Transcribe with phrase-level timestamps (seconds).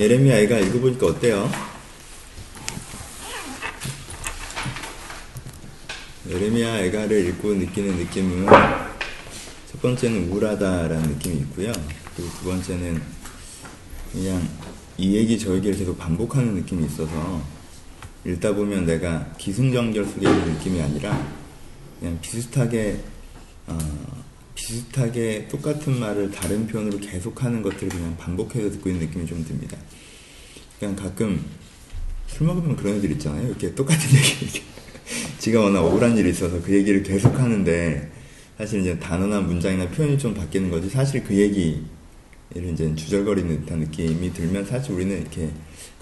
[0.00, 1.50] 예레미야 애가 읽어보니까 어때요?
[6.26, 8.46] 예레미야 애가를 읽고 느끼는 느낌은
[9.70, 11.70] 첫 번째는 우울하다라는 느낌이 있고요.
[12.16, 13.02] 그리고 두 번째는
[14.10, 14.48] 그냥
[14.96, 17.42] 이 얘기 저 얘기를 계속 반복하는 느낌이 있어서
[18.24, 21.30] 읽다 보면 내가 기승전결 속에 있는 느낌이 아니라
[21.98, 23.00] 그냥 비슷하게
[23.66, 23.78] 어,
[24.60, 29.76] 비슷하게 똑같은 말을 다른 표현으로 계속하는 것들을 그냥 반복해서 듣고 있는 느낌이 좀 듭니다.
[30.78, 31.44] 그냥 가끔
[32.26, 33.48] 술 먹으면 그런 애들 있잖아요.
[33.48, 34.62] 이렇게 똑같은 얘기,
[35.38, 38.10] 지가 워낙 억울한 일이 있어서 그 얘기를 계속 하는데
[38.58, 41.82] 사실 이제 단어나 문장이나 표현이 좀 바뀌는 거지 사실 그 얘기를
[42.72, 45.50] 이제 주절거리는 듯한 느낌이 들면 사실 우리는 이렇게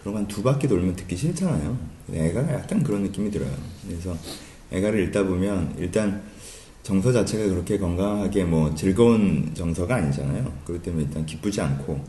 [0.03, 1.79] 그런 한 두 바퀴 돌면 듣기 싫잖아요.
[2.13, 3.53] 애가가 약간 그런 느낌이 들어요.
[3.87, 4.17] 그래서
[4.73, 6.23] 애가를 읽다 보면 일단
[6.89, 10.51] 정서 자체가 그렇게 건강하게 뭐 즐거운 정서가 아니잖아요.
[10.65, 12.03] 그렇기 때문에 일단 기쁘지 않고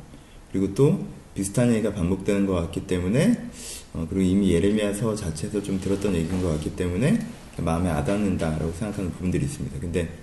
[0.53, 3.49] 그리고 또 비슷한 얘기가 반복되는 것 같기 때문에
[3.93, 7.19] 어, 그리고 이미 예레미야서 자체에서 좀 들었던 얘기인 것 같기 때문에
[7.57, 9.81] 마음에 와닿는다라고 생각하는 부분들이 있습니다.
[9.81, 10.17] 근데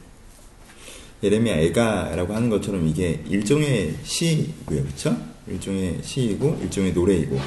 [1.22, 5.18] 예레미야 애가라고 하는 것처럼 이게 일종의 시고요, 그렇죠?
[5.48, 7.38] 일종의 시이고 일종의 노래이고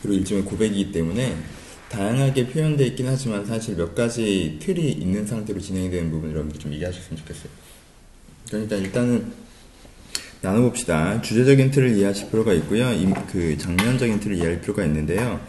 [0.00, 1.36] 그리고 일종의 고백이기 때문에
[1.88, 7.18] 다양하게 표현되어 있긴 하지만 사실 몇 가지 틀이 있는 상태로 진행되는 부분을 여러분들 좀 이해하셨으면
[7.18, 7.48] 좋겠어요.
[8.48, 9.32] 그러니까 일단은
[10.40, 11.20] 나눠봅시다.
[11.22, 12.90] 주제적인 틀을 이해하실 필요가 있고요.
[13.30, 15.40] 그 장면적인 틀을 이해할 필요가 있는데요.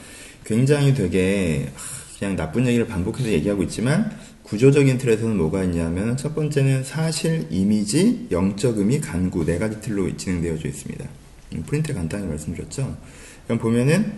[0.46, 1.70] 굉장히 되게
[2.18, 4.12] 그냥 나쁜 얘기를 반복해서 얘기하고 있지만
[4.44, 10.68] 구조적인 틀에서는 뭐가 있냐면 첫 번째는 사실, 이미지, 영적 의미, 간구 네 가지 틀로 진행되어져
[10.68, 11.06] 있습니다.
[11.54, 12.98] 음, 프린트 간단히 말씀드렸죠.
[13.46, 14.14] 그럼 보면은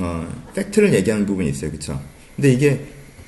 [0.00, 2.00] 어, 팩트를 얘기하는 부분이 있어요, 그렇죠?
[2.36, 2.80] 근데 이게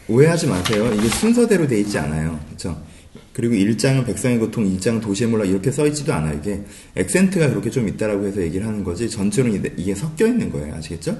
[0.08, 0.90] 오해하지 마세요.
[0.94, 2.80] 이게 순서대로 돼 있지 않아요, 그렇죠?
[3.32, 6.38] 그리고 1장은 백성의 고통, 2장은 도시의 몰락 이렇게 써 있지도 않아요.
[6.38, 6.62] 이게
[6.94, 11.16] 액센트가 그렇게 좀 있다라고 해서 얘기를 하는 거지 전체로는 이게 섞여 있는 거예요, 아시겠죠?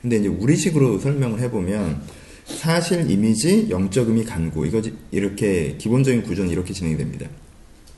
[0.00, 2.02] 근데 이제 우리식으로 설명을 해보면
[2.44, 7.26] 사실, 이미지, 영적 의미, 간구 이거 이렇게 기본적인 구조는 이렇게 진행이 됩니다.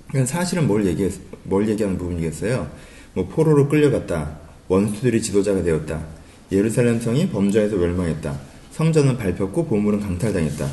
[0.08, 1.10] 그러니까 사실은 뭘 얘기
[1.42, 2.70] 뭘 얘기하는 부분이겠어요?
[3.14, 6.06] 뭐 포로로 끌려갔다, 원수들이 지도자가 되었다,
[6.52, 8.38] 예루살렘 성이 범죄에서 멸망했다,
[8.72, 10.68] 성전은 밟혔고 보물은 강탈당했다.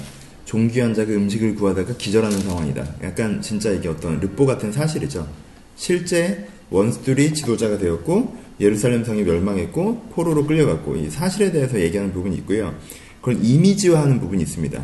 [0.45, 2.85] 종귀한 자가 음식을 구하다가 기절하는 상황이다.
[3.03, 5.27] 약간 진짜 이게 어떤 르포 같은 사실이죠.
[5.75, 12.75] 실제 원수들이 지도자가 되었고 예루살렘 성이 멸망했고 포로로 끌려갔고 이 사실에 대해서 얘기하는 부분이 있고요.
[13.21, 14.83] 그걸 이미지화하는 부분이 있습니다.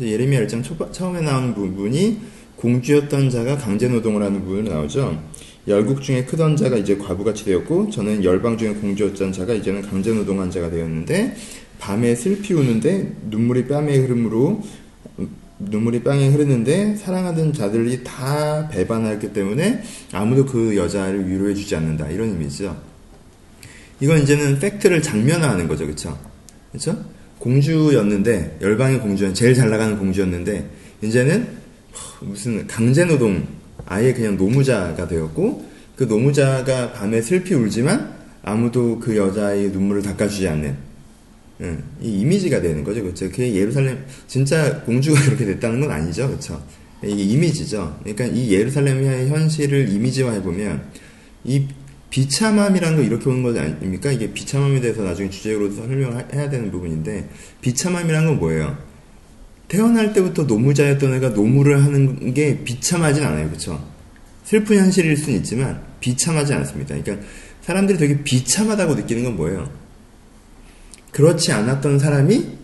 [0.00, 2.20] 예레미야 1장 처음에 나오는 부분이
[2.56, 5.22] 공주였던 자가 강제 노동을 하는 부분이 나오죠.
[5.66, 10.50] 열국 중에 크던 자가 이제 과부같이 되었고 저는 열방 중에 공주였던 자가 이제는 강제 노동한
[10.50, 11.36] 자가 되었는데
[11.78, 14.62] 밤에 슬피 우는데 눈물이 뺨에 흐름으로
[15.58, 19.82] 눈물이 빵에 흐르는데 사랑하던 자들이 다 배반하였기 때문에
[20.12, 22.08] 아무도 그 여자를 위로해 주지 않는다.
[22.08, 22.76] 이런 의미죠.
[24.00, 25.86] 이건 이제는 팩트를 장면화하는 거죠.
[25.86, 26.18] 그쵸?
[26.72, 26.96] 그쵸?
[27.38, 30.68] 공주였는데, 열방의 공주는 제일 잘 나가는 공주였는데,
[31.02, 31.46] 이제는
[32.20, 33.46] 무슨 강제노동,
[33.86, 35.64] 아예 그냥 노무자가 되었고,
[35.96, 40.76] 그 노무자가 밤에 슬피 울지만 아무도 그 여자의 눈물을 닦아주지 않는
[41.60, 43.30] 응, 이 이미지가 되는 거죠, 그렇죠?
[43.30, 46.62] 그게 예루살렘 진짜 공주가 그렇게 됐다는 건 아니죠, 그렇죠?
[47.02, 48.00] 이게 이미지죠.
[48.02, 50.82] 그러니까 이 예루살렘의 현실을 이미지화해 보면
[51.44, 51.66] 이
[52.10, 54.10] 비참함이라는 거 이렇게 오는 거 아닙니까?
[54.10, 57.28] 이게 비참함에 대해서 나중에 주제로 설명을 해야 되는 부분인데
[57.60, 58.78] 비참함이라는 건 뭐예요?
[59.68, 63.82] 태어날 때부터 노무자였던 애가 노무를 하는 게 비참하진 않아요, 그렇죠?
[64.44, 66.94] 슬픈 현실일 수는 있지만 비참하지 않습니다.
[66.96, 67.26] 그러니까
[67.62, 69.70] 사람들이 되게 비참하다고 느끼는 건 뭐예요?
[71.12, 72.58] 그렇지 않았던 사람이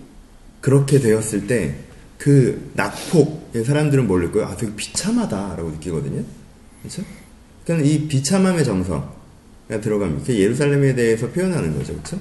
[0.61, 1.91] 그렇게 되었을 때
[2.21, 4.45] 그 낙폭의 사람들은 뭘 느껴요?
[4.45, 6.23] 아, 되게 비참하다라고 느끼거든요.
[6.83, 7.03] 그렇죠?
[7.65, 10.27] 그러니까 이 비참함의 정서가 들어갑니다.
[10.27, 11.95] 그 예루살렘에 대해서 표현하는 거죠.
[11.95, 12.21] 그렇죠?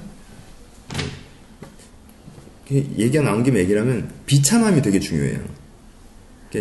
[2.70, 5.38] 얘기가 나온 김에 얘기를 하면 비참함이 되게 중요해요.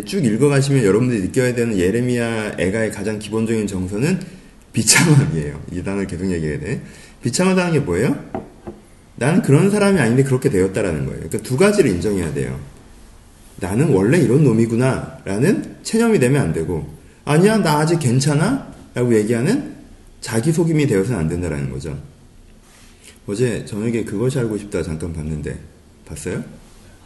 [0.06, 4.20] 쭉 읽어가시면 여러분들이 느껴야 되는 예레미야 애가의 가장 기본적인 정서는
[4.74, 5.62] 비참함이에요.
[5.72, 6.82] 이 단어를 계속 얘기해야 돼.
[7.24, 8.18] 비참하다는 게 뭐예요?
[9.16, 11.20] 나는 그런 사람이 아닌데 그렇게 되었다라는 거예요.
[11.20, 12.60] 그러니까 두 가지를 인정해야 돼요.
[13.58, 16.88] 나는 원래 이런 놈이구나 라는 체념이 되면 안 되고
[17.26, 19.76] 아니야 나 아직 괜찮아 라고 얘기하는
[20.22, 22.02] 자기 속임이 되어서는 안 된다라는 거죠.
[23.28, 25.60] 어제 저녁에 그것이 알고 싶다 잠깐 봤는데
[26.10, 26.44] 봤어요?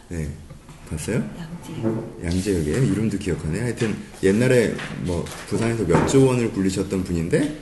[0.10, 0.30] 네.
[0.90, 1.24] 봤어요?
[2.24, 2.54] 양재.
[2.54, 3.60] 양재역에 이름도 기억하네.
[3.60, 4.74] 하여튼 옛날에
[5.04, 7.58] 뭐 부산에서 몇 조 원을 굴리셨던 분인데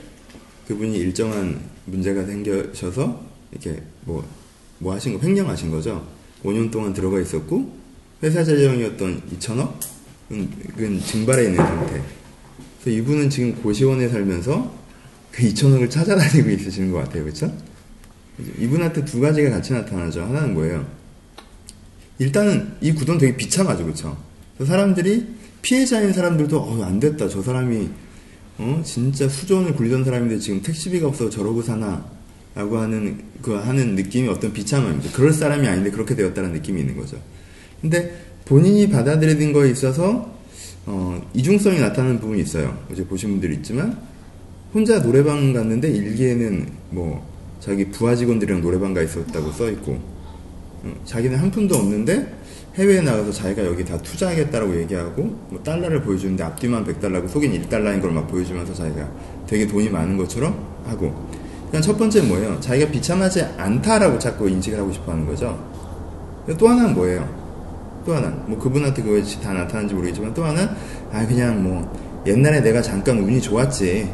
[0.68, 3.20] 그분이 일정한 문제가 생겨셔서
[3.52, 4.24] 이렇게 뭐
[4.82, 6.04] 뭐 하신 거, 횡령하신 거죠.
[6.42, 7.72] 5년 동안 들어가 있었고,
[8.20, 9.74] 회사 재정이었던 2천억?
[10.32, 12.02] 은 증발해 있는 상태.
[12.82, 14.74] 그래서 이분은 지금 고시원에 살면서
[15.30, 17.22] 그 2천억을 찾아다니고 있으시는 것 같아요.
[17.22, 17.56] 그렇죠?
[18.58, 20.22] 이분한테 두 가지가 같이 나타나죠.
[20.22, 20.84] 하나는 뭐예요?
[22.22, 23.84] 일단은 이 구도는 되게 비참하죠.
[23.84, 24.16] 그렇죠?
[24.64, 25.26] 사람들이
[25.60, 27.28] 피해자인 사람들도 어, 안 됐다.
[27.28, 27.88] 저 사람이
[28.58, 32.04] 어, 진짜 수존을 굴리던 사람인데 지금 택시비가 없어서 저러고 사나
[32.54, 35.10] 라고 하는 그 하는 느낌이 어떤 비참함입니다.
[35.12, 37.16] 그럴 사람이 아닌데 그렇게 되었다는 느낌이 있는 거죠.
[37.80, 38.14] 근데
[38.44, 40.32] 본인이 받아들이는 거에 있어서
[40.86, 42.78] 어, 이중성이 나타나는 부분이 있어요.
[42.90, 43.98] 어제 보신 분들이 있지만
[44.72, 47.26] 혼자 노래방 갔는데 일기에는 뭐
[47.58, 50.21] 자기 부하 직원들이랑 노래방 가 있었다고 써 있고 어,
[51.04, 52.26] 자기는 한 푼도 없는데
[52.74, 58.10] 해외에 나가서 자기가 여기 다 투자하겠다라고 얘기하고 뭐 달러를 보여주는데 앞뒤만 100달러고 속인 1달러인 걸
[58.12, 59.08] 막 보여주면서 자기가
[59.46, 60.56] 되게 돈이 많은 것처럼
[60.86, 61.14] 하고
[61.70, 62.58] 그냥 첫 번째 뭐예요?
[62.60, 65.58] 자기가 비참하지 않다라고 자꾸 인식을 하고 싶어 하는 거죠.
[66.58, 67.42] 또 하나는 뭐예요?
[68.04, 70.68] 또 하나 뭐 그분한테 그것이 다 나타나는지 모르겠지만 또 하나는
[71.12, 74.10] 아 그냥 뭐 옛날에 내가 잠깐 운이 좋았지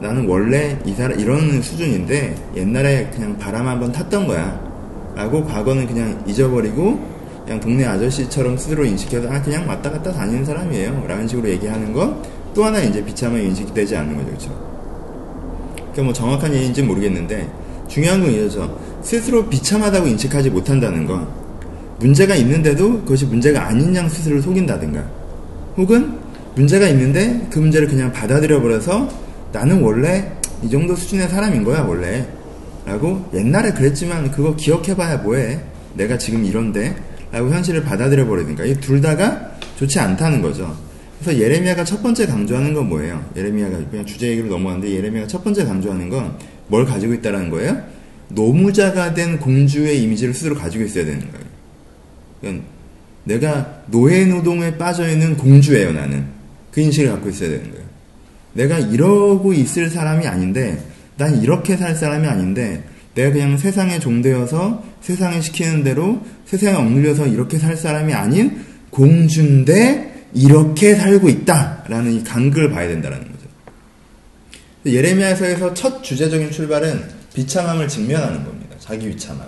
[0.00, 4.73] 나는 원래 이 사람 이런 수준인데 옛날에 그냥 바람 한번 탔던 거야
[5.14, 6.98] 라고 과거는 그냥 잊어버리고
[7.44, 11.04] 그냥 동네 아저씨처럼 스스로 인식해서 아 그냥 왔다 갔다 다니는 사람이에요.
[11.06, 14.26] 라는 식으로 얘기하는 건 또 하나 이제 비참하게 인식되지 않는 거죠.
[14.28, 14.74] 그렇죠
[15.76, 17.48] 그러니까 뭐 정확한 얘기인지 모르겠는데
[17.88, 21.28] 중요한 건 이거죠 스스로 비참하다고 인식하지 못한다는 건
[21.98, 25.04] 문제가 있는데도 그것이 문제가 아닌 양 스스로를 속인다든가
[25.76, 26.18] 혹은
[26.54, 29.08] 문제가 있는데 그 문제를 그냥 받아들여 버려서
[29.52, 30.32] 나는 원래
[30.62, 32.26] 이 정도 수준의 사람인 거야 원래
[32.86, 35.60] 라고 옛날에 그랬지만 그거 기억해봐야 뭐해
[35.94, 36.94] 내가 지금 이런데
[37.32, 40.76] 라고 현실을 받아들여 버리니까 이 둘 다가 좋지 않다는 거죠.
[41.20, 43.24] 그래서 예레미야가 첫 번째 강조하는 건 뭐예요?
[43.36, 46.36] 예레미야가 그냥 주제 얘기로 넘어가는데 예레미야가 첫 번째 강조하는 건
[46.68, 47.76] 뭘 가지고 있다라는 거예요?
[48.28, 51.46] 노무자가 된 공주의 이미지를 스스로 가지고 있어야 되는 거예요.
[52.40, 52.64] 그러니까
[53.24, 56.24] 내가 노예 노동에 빠져 있는 공주예요, 나는.
[56.70, 57.84] 그 인식을 갖고 있어야 되는 거예요.
[58.54, 60.78] 내가 이러고 있을 사람이 아닌데,
[61.16, 62.84] 난 이렇게 살 사람이 아닌데,
[63.14, 70.94] 내가 그냥 세상에 종되어서 세상에 시키는 대로 세상에 억눌려서 이렇게 살 사람이 아닌 공주인데 이렇게
[70.94, 73.46] 살고 있다라는 이 간극을 봐야 된다는 거죠.
[74.86, 78.76] 예레미야서에서 첫 주제적인 출발은 비참함을 직면하는 겁니다.
[78.80, 79.46] 자기 비참함.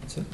[0.00, 0.24] 그렇죠?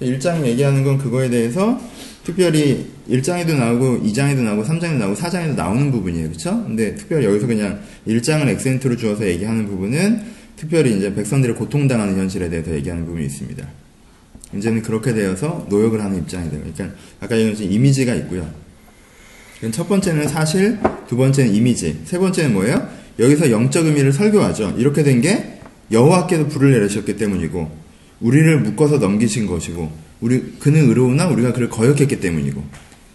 [0.00, 1.80] 1장 얘기하는 건 그거에 대해서
[2.26, 6.26] 특별히 1장에도 나오고 2장에도 나오고 3장에도 나오고 4장에도 나오는 부분이에요.
[6.26, 6.64] 그렇죠?
[6.66, 7.78] 근데 특별히 여기서 그냥
[8.08, 10.22] 1장을 엑센트로 주어서 얘기하는 부분은
[10.56, 13.64] 특별히 이제 백성들이 고통당하는 현실에 대해서 얘기하는 부분이 있습니다.
[14.56, 16.62] 이제는 그렇게 되어서 노역을 하는 입장이 돼요.
[16.64, 18.50] 그러니까 아까 얘기한 이미지가 있고요.
[19.70, 22.88] 첫 번째는 사실, 두 번째는 이미지, 세 번째는 뭐예요?
[23.20, 24.74] 여기서 영적 의미를 설교하죠.
[24.78, 25.60] 이렇게 된 게
[25.92, 27.70] 여호와께서 불을 내리셨기 때문이고
[28.20, 32.62] 우리를 묶어서 넘기신 것이고 우리 그는 의로우나 우리가 그를 거역했기 때문이고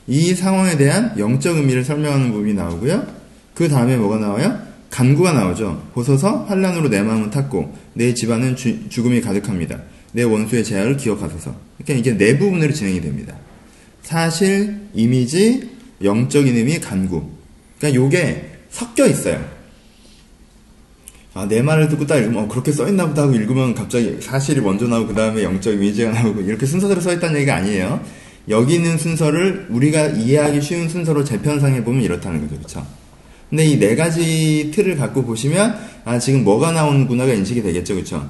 [0.07, 3.05] 이 상황에 대한 영적 의미를 설명하는 부분이 나오고요.
[3.53, 4.59] 그 다음에 뭐가 나와요?
[4.89, 5.89] 간구가 나오죠.
[5.93, 9.81] 보소서 환란으로 내 마음은 탔고 내 집안은 주, 죽음이 가득합니다.
[10.11, 11.55] 내 원수의 제약을 기억하소서.
[11.77, 13.35] 그러니까 이게 네 부분으로 진행이 됩니다.
[14.01, 15.69] 사실, 이미지,
[16.03, 17.29] 영적인 의미, 간구.
[17.79, 19.43] 그러니까 요게 섞여 있어요.
[21.33, 24.87] 아, 내 말을 듣고 딱 읽으면, 어, 그렇게 써있나 보다 하고 읽으면 갑자기 사실이 먼저
[24.87, 28.01] 나오고, 그 다음에 영적 이미지가 나오고, 이렇게 순서대로 써있다는 얘기가 아니에요.
[28.49, 32.59] 여기 있는 순서를 우리가 이해하기 쉬운 순서로 재편상해 보면 이렇다는 거죠.
[32.61, 32.85] 그쵸?
[33.49, 37.95] 근데 이 네 가지 틀을 갖고 보시면, 아, 지금 뭐가 나오는구나가 인식이 되겠죠.
[37.95, 38.29] 그쵸?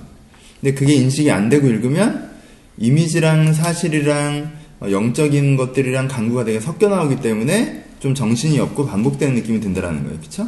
[0.60, 2.30] 근데 그게 인식이 안 되고 읽으면,
[2.78, 9.60] 이미지랑 사실이랑 어, 영적인 것들이랑 강구가 되게 섞여 나오기 때문에 좀 정신이 없고 반복되는 느낌이
[9.60, 10.20] 든다라는 거예요.
[10.20, 10.48] 그쵸?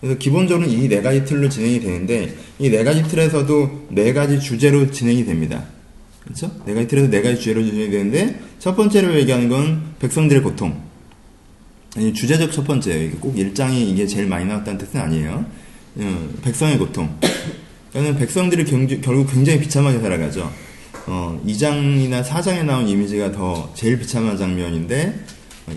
[0.00, 4.90] 그래서 기본적으로 이 네 가지 틀로 진행이 되는데 이 네 가지 틀에서도 네 가지 주제로
[4.90, 5.64] 진행이 됩니다.
[6.24, 6.50] 그렇죠?
[6.64, 10.80] 네 가지 틀에서 네 가지 주제로 진행이 되는데 첫 번째로 얘기하는 건 백성들의 고통.
[11.96, 13.10] 아니 주제적 첫 번째예요.
[13.20, 15.44] 꼭 일장이 이게 제일 많이 나왔다는 뜻은 아니에요.
[15.96, 17.14] 어, 백성의 고통.
[17.92, 20.50] 그러니까 백성들이 경주, 결국 굉장히 비참하게 살아가죠.
[21.06, 25.18] 어, 2장이나 4장에 나온 이미지가 더 제일 비참한 장면인데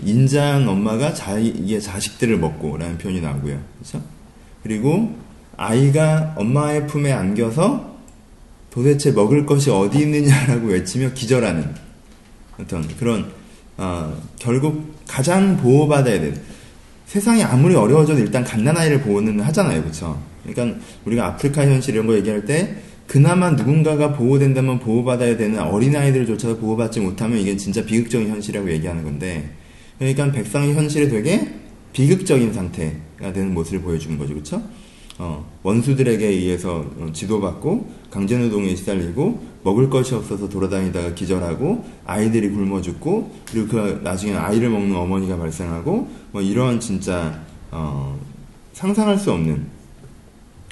[0.04, 3.60] 인자한 엄마가 자기의 자식들을 먹고라는 표현이 나오고요.
[3.80, 4.04] 그렇죠?
[4.64, 5.14] 그리고
[5.56, 7.94] 아이가 엄마의 품에 안겨서
[8.70, 11.72] 도대체 먹을 것이 어디 있느냐라고 외치며 기절하는
[12.58, 13.30] 어떤 그런
[13.76, 16.40] 어, 결국 가장 보호받아야 되는
[17.06, 20.20] 세상이 아무리 어려워져도 일단 갓난아이를 보호는 하잖아요, 그렇죠?
[20.42, 27.00] 그러니까 우리가 아프리카 현실 이런 거 얘기할 때 그나마 누군가가 보호된다면 보호받아야 되는 어린아이들조차도 보호받지
[27.00, 29.50] 못하면 이게 진짜 비극적인 현실이라고 얘기하는 건데
[29.98, 31.48] 그러니까 백성의 현실이 되게
[31.94, 34.34] 비극적인 상태가 되는 모습을 보여주는 거죠.
[34.34, 34.62] 그렇죠?
[35.16, 43.32] 어, 원수들에게 의해서 어, 지도받고 강제노동에 시달리고 먹을 것이 없어서 돌아다니다가 기절하고 아이들이 굶어 죽고
[43.48, 48.18] 그리고 그 나중에 아이를 먹는 어머니가 발생하고 뭐 이런 진짜 어,
[48.72, 49.64] 상상할 수 없는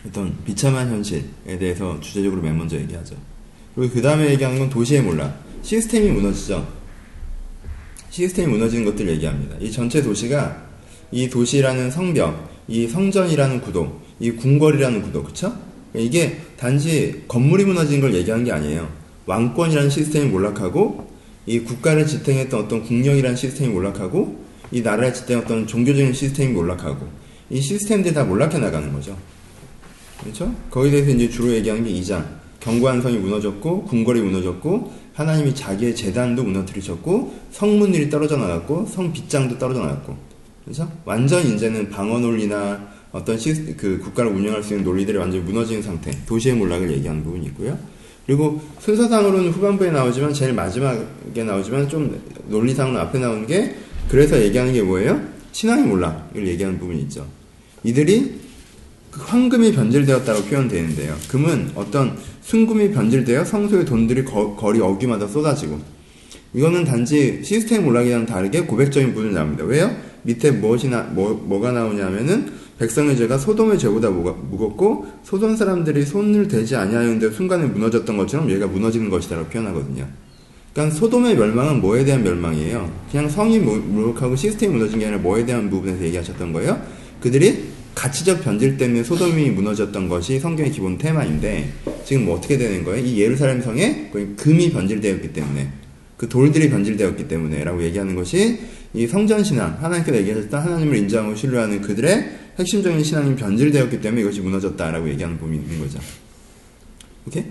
[0.09, 3.15] 어떤 비참한 현실에 대해서 주제적으로 맨 먼저 얘기하죠.
[3.77, 5.41] 그리고 그 다음에 얘기하는 건 도시의 몰락.
[5.63, 6.67] 시스템이 무너지죠.
[8.11, 9.57] 시스템이 무너지는 것들 얘기합니다.
[9.61, 10.72] 이 전체 도시가
[11.13, 15.53] 이 도시라는 성벽, 이 성전이라는 구도, 이 궁궐이라는 구도, 그쵸?
[15.95, 18.89] 이게 단지 건물이 무너지는 걸 얘기하는 게 아니에요.
[19.27, 21.13] 왕권이라는 시스템이 몰락하고,
[21.45, 27.07] 이 국가를 지탱했던 어떤 국력이라는 시스템이 몰락하고, 이 나라를 지탱했던 종교적인 시스템이 몰락하고,
[27.51, 29.17] 이 시스템들이 다 몰락해 나가는 거죠.
[30.21, 30.55] 그렇죠?
[30.71, 32.25] 거기에 대해서 이제 주로 얘기하는 게 2장.
[32.61, 39.81] 견고한 성이 무너졌고, 궁궐이 무너졌고, 하나님이 자기의 재단도 무너뜨리셨고, 성문들이 떨어져 나갔고, 성 빗장도 떨어져
[39.81, 40.32] 나갔고.
[40.65, 40.91] 그렇죠?
[41.05, 46.11] 완전 이제는 방어 논리나 어떤 시, 그 국가를 운영할 수 있는 논리들이 완전히 무너진 상태,
[46.27, 47.79] 도시의 몰락을 얘기하는 부분이 있고요.
[48.27, 53.75] 그리고 순서상으로는 후반부에 나오지만 제일 마지막에 나오지만 좀 논리상으로 앞에 나오는 게
[54.09, 55.21] 그래서 얘기하는 게 뭐예요?
[55.51, 57.27] 신앙의 몰락을 얘기하는 부분이 있죠.
[57.83, 58.41] 이들이
[59.11, 61.17] 그 황금이 변질되었다고 표현되는데요.
[61.29, 65.81] 금은 어떤 순금이 변질되어 성소의 돈들이 거, 거리 어귀마다 쏟아지고
[66.55, 69.65] 이거는 단지 시스템 몰락이랑 다르게 고백적인 부분이 나옵니다.
[69.65, 69.95] 왜요?
[70.23, 76.75] 밑에 무엇이 나, 뭐, 뭐가 나오냐면은 백성의 죄가 소돔의 죄보다 무겁고 소돔 사람들이 손을 대지
[76.75, 80.07] 아니하였는데 순간에 무너졌던 것처럼 얘가 무너지는 것이다라고 표현하거든요.
[80.73, 82.91] 그러니까 소돔의 멸망은 뭐에 대한 멸망이에요?
[83.11, 86.81] 그냥 성이 무력하고 시스템이 무너진 게 아니라 뭐에 대한 부분에서 얘기하셨던 거예요?
[87.21, 91.71] 그들이 가치적 변질 때문에 소돔이 무너졌던 것이 성경의 기본 테마인데
[92.05, 93.05] 지금 뭐 어떻게 되는 거예요?
[93.05, 95.69] 이 예루살렘 성에 금이 변질되었기 때문에
[96.17, 98.61] 그 돌들이 변질되었기 때문에라고 얘기하는 것이
[98.95, 105.09] 이 성전 신앙 하나님께서 얘기하셨던 하나님을 인정하고 신뢰하는 그들의 핵심적인 신앙이 변질되었기 때문에 이것이 무너졌다라고
[105.11, 105.99] 얘기하는 부분이 있는 거죠.
[107.27, 107.45] 오케이?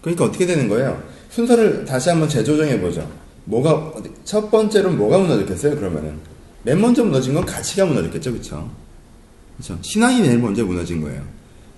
[0.00, 1.02] 그러니까 어떻게 되는 거예요?
[1.30, 3.10] 순서를 다시 한번 재조정해 보죠.
[3.44, 5.76] 뭐가 첫 번째로 뭐가 무너졌겠어요?
[5.76, 6.14] 그러면은
[6.62, 8.70] 맨 먼저 무너진 건 가치가 무너졌겠죠, 그렇죠?
[9.56, 9.78] 그렇죠?
[9.82, 11.22] 신앙이 제일 먼저 무너진 거예요.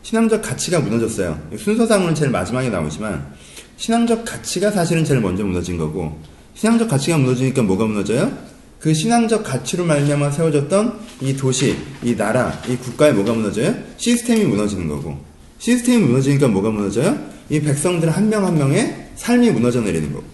[0.03, 1.39] 신앙적 가치가 무너졌어요.
[1.59, 3.35] 순서상으로는 제일 마지막에 나오지만
[3.77, 6.19] 신앙적 가치가 사실은 제일 먼저 무너진 거고
[6.55, 8.50] 신앙적 가치가 무너지니까 뭐가 무너져요?
[8.81, 13.75] 그 신앙적 가치로 말미암아 세워졌던 이 도시, 이 나라, 이 국가에 뭐가 무너져요?
[13.99, 15.19] 시스템이 무너지는 거고
[15.59, 17.19] 시스템이 무너지니까 뭐가 무너져요?
[17.51, 20.25] 이 백성들 한 명 한 명의 삶이 무너져 내리는 거고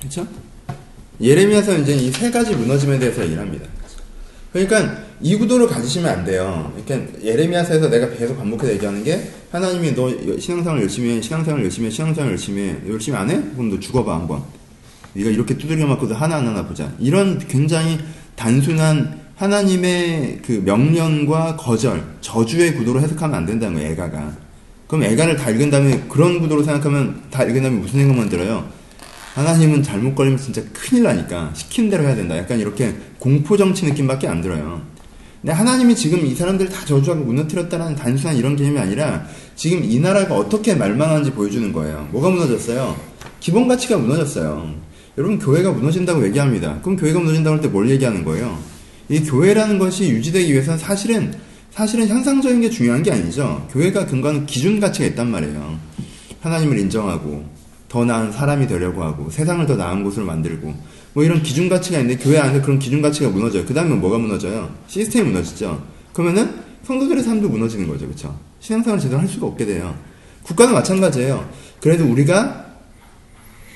[0.00, 0.26] 그렇죠?
[1.20, 3.66] 예레미야서 이제 이 세 가지 무너짐에 대해서 얘기를 합니다.
[4.52, 6.72] 그러니까 이 구도를 가지시면 안 돼요.
[6.86, 11.90] 그러니까 예레미야서에서 내가 계속 반복해서 얘기하는 게 하나님이 너 신앙생활 열심히 해, 신앙생활 열심히 해,
[11.90, 12.76] 신앙생활 열심히 해.
[12.88, 13.34] 열심히 안 해?
[13.52, 14.42] 그럼 너 죽어봐 한번.
[15.14, 16.90] 네가 이렇게 두들겨 맞고도 하나하나 보자.
[16.98, 17.98] 이런 굉장히
[18.36, 24.36] 단순한 하나님의 그 명령과 거절, 저주의 구도로 해석하면 안 된다는 거예요, 애가가.
[24.86, 28.68] 그럼 애가를 다 읽은 다음에 그런 구도로 생각하면 다 읽은 다음에 무슨 생각만 들어요?
[29.34, 32.36] 하나님은 잘못 걸리면 진짜 큰일 나니까 시킨 대로 해야 된다.
[32.36, 34.82] 약간 이렇게 공포 정치 느낌밖에 안 들어요.
[35.40, 39.24] 근데 하나님이 지금 이 사람들 다 저주하고 무너뜨렸다는 단순한 이런 개념이 아니라
[39.56, 42.08] 지금 이 나라가 어떻게 말망하는지 보여주는 거예요.
[42.10, 42.94] 뭐가 무너졌어요?
[43.38, 44.74] 기본 가치가 무너졌어요.
[45.18, 46.80] 여러분 교회가 무너진다고 얘기합니다.
[46.82, 48.58] 그럼 교회가 무너진다고 할 때 뭘 얘기하는 거예요?
[49.08, 51.32] 이 교회라는 것이 유지되기 위해서는 사실은
[51.70, 53.66] 사실은 현상적인 게 중요한 게 아니죠.
[53.70, 55.78] 교회가 근거하는 기준 가치가 있단 말이에요.
[56.40, 57.44] 하나님을 인정하고
[57.88, 60.74] 더 나은 사람이 되려고 하고 세상을 더 나은 곳으로 만들고
[61.12, 63.64] 뭐 이런 기준 가치가 있는데 교회 안에 그런 기준 가치가 무너져요.
[63.66, 64.72] 그 다음에 뭐가 무너져요?
[64.86, 65.84] 시스템이 무너지죠.
[66.12, 68.06] 그러면은 성도들의 삶도 무너지는 거죠.
[68.06, 68.36] 그렇죠?
[68.60, 69.96] 신앙생활을 제대로 할 수가 없게 돼요.
[70.44, 71.48] 국가도 마찬가지예요.
[71.80, 72.66] 그래도 우리가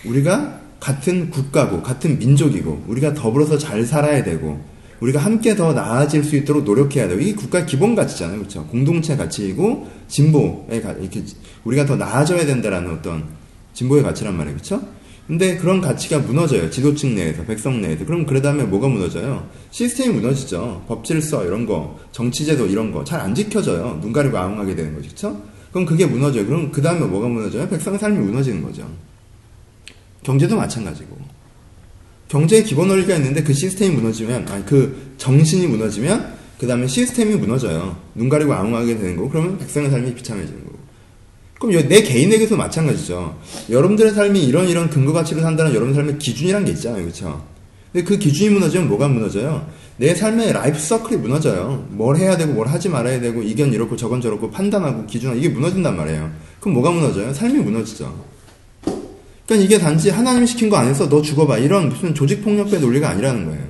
[0.04, 4.60] 우리가 같은 국가고 같은 민족이고 우리가 더불어서 잘 살아야 되고
[5.00, 7.18] 우리가 함께 더 나아질 수 있도록 노력해야 돼요.
[7.20, 8.36] 이게 국가 기본 가치잖아요.
[8.36, 8.66] 그렇죠?
[8.66, 11.24] 공동체 가치이고 진보의 가, 이렇게
[11.64, 13.24] 우리가 더 나아져야 된다라는 어떤
[13.72, 14.56] 진보의 가치란 말이에요.
[14.58, 14.82] 그렇죠?
[15.26, 16.68] 근데 그런 가치가 무너져요.
[16.68, 18.04] 지도층 내에서, 백성 내에서.
[18.04, 19.48] 그럼 그 다음에 뭐가 무너져요?
[19.70, 20.84] 시스템이 무너지죠.
[20.86, 24.00] 법 질서 이런 거, 정치제도 이런 거 잘 안 지켜져요.
[24.02, 25.06] 눈 가리고 아웅하게 되는 거죠.
[25.08, 25.42] 그렇죠?
[25.72, 26.44] 그럼 그게 무너져요.
[26.44, 27.66] 그럼 그 다음에 뭐가 무너져요?
[27.70, 28.86] 백성의 삶이 무너지는 거죠.
[30.24, 31.16] 경제도 마찬가지고.
[32.26, 37.96] 경제의 기본 원리가 있는데 그 시스템이 무너지면, 아니 그 정신이 무너지면 그 다음에 시스템이 무너져요.
[38.14, 40.78] 눈 가리고 아웅하게 되는 거고 그러면 백성의 삶이 비참해지는 거고.
[41.60, 43.38] 그럼 내 개인에게도 마찬가지죠.
[43.70, 47.02] 여러분들의 삶이 이런 이런 근거 가치를 산다는 여러분 삶의 기준이란 게 있잖아요.
[47.02, 47.44] 그렇죠?
[47.92, 49.66] 근데 그 기준이 무너지면 뭐가 무너져요?
[49.96, 51.86] 내 삶의 life circle이 무너져요.
[51.90, 55.96] 뭘 해야 되고 뭘 하지 말아야 되고 이건 이렇고 저건 저렇고 판단하고 기준하고 이게 무너진단
[55.96, 56.30] 말이에요.
[56.60, 57.32] 그럼 뭐가 무너져요?
[57.32, 58.33] 삶이 무너지죠.
[59.46, 63.62] 그러니까 이게 단지 하나님이 시킨 거 안에서 너 죽어봐 이런 무슨 조직폭력배 논리가 아니라는 거예요.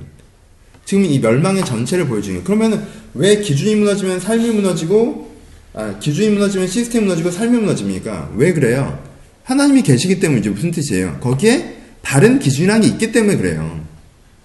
[0.85, 2.45] 지금 이 멸망의 전체를 보여주는 거예요.
[2.45, 5.35] 그러면 왜 기준이 무너지면 삶이 무너지고
[5.73, 8.31] 아, 기준이 무너지면 시스템이 무너지고 삶이 무너집니까?
[8.35, 8.97] 왜 그래요?
[9.43, 11.17] 하나님이 계시기 때문이지 무슨 뜻이에요?
[11.19, 13.83] 거기에 바른 기준이라는 게 있기 때문에 그래요.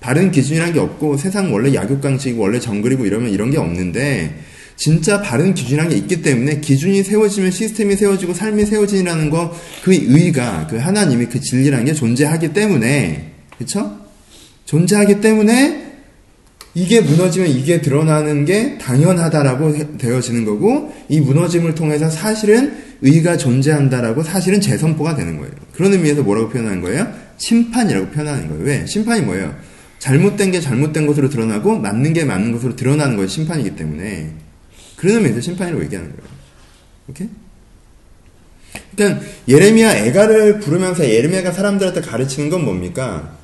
[0.01, 4.41] 바른 기준이라는 게 없고 세상 원래 약육강식이고 원래 정글이고 이러면 이런 게 없는데
[4.81, 10.67] 진짜 바른 기준이라는 게 있기 때문에 기준이 세워지면 시스템이 세워지고 삶이 세워지라는 거 그 의가
[10.69, 13.99] 그 하나님의 그 진리라는 게 존재하기 때문에 그렇죠?
[14.67, 15.87] 존재하기 때문에
[16.75, 24.61] 이게 무너지면 이게 드러나는 게 당연하다라고 되어지는 거고 이 무너짐을 통해서 사실은 의가 존재한다라고 사실은
[24.61, 25.53] 재선포가 되는 거예요.
[25.73, 27.09] 그런 의미에서 뭐라고 표현하는 거예요?
[27.39, 28.63] 심판이라고 표현하는 거예요.
[28.63, 28.87] 왜?
[28.87, 29.55] 심판이 뭐예요?
[29.99, 34.31] 잘못된 게 잘못된 것으로 드러나고 맞는 게 맞는 것으로 드러나는 것이 심판이기 때문에
[35.01, 36.31] 그런 의미에서 심판이라고 얘기하는 거예요.
[37.09, 37.29] 오케이?
[38.95, 43.35] 그러니까 예레미야 애가를 부르면서 예레미야가 사람들한테 가르치는 건 뭡니까?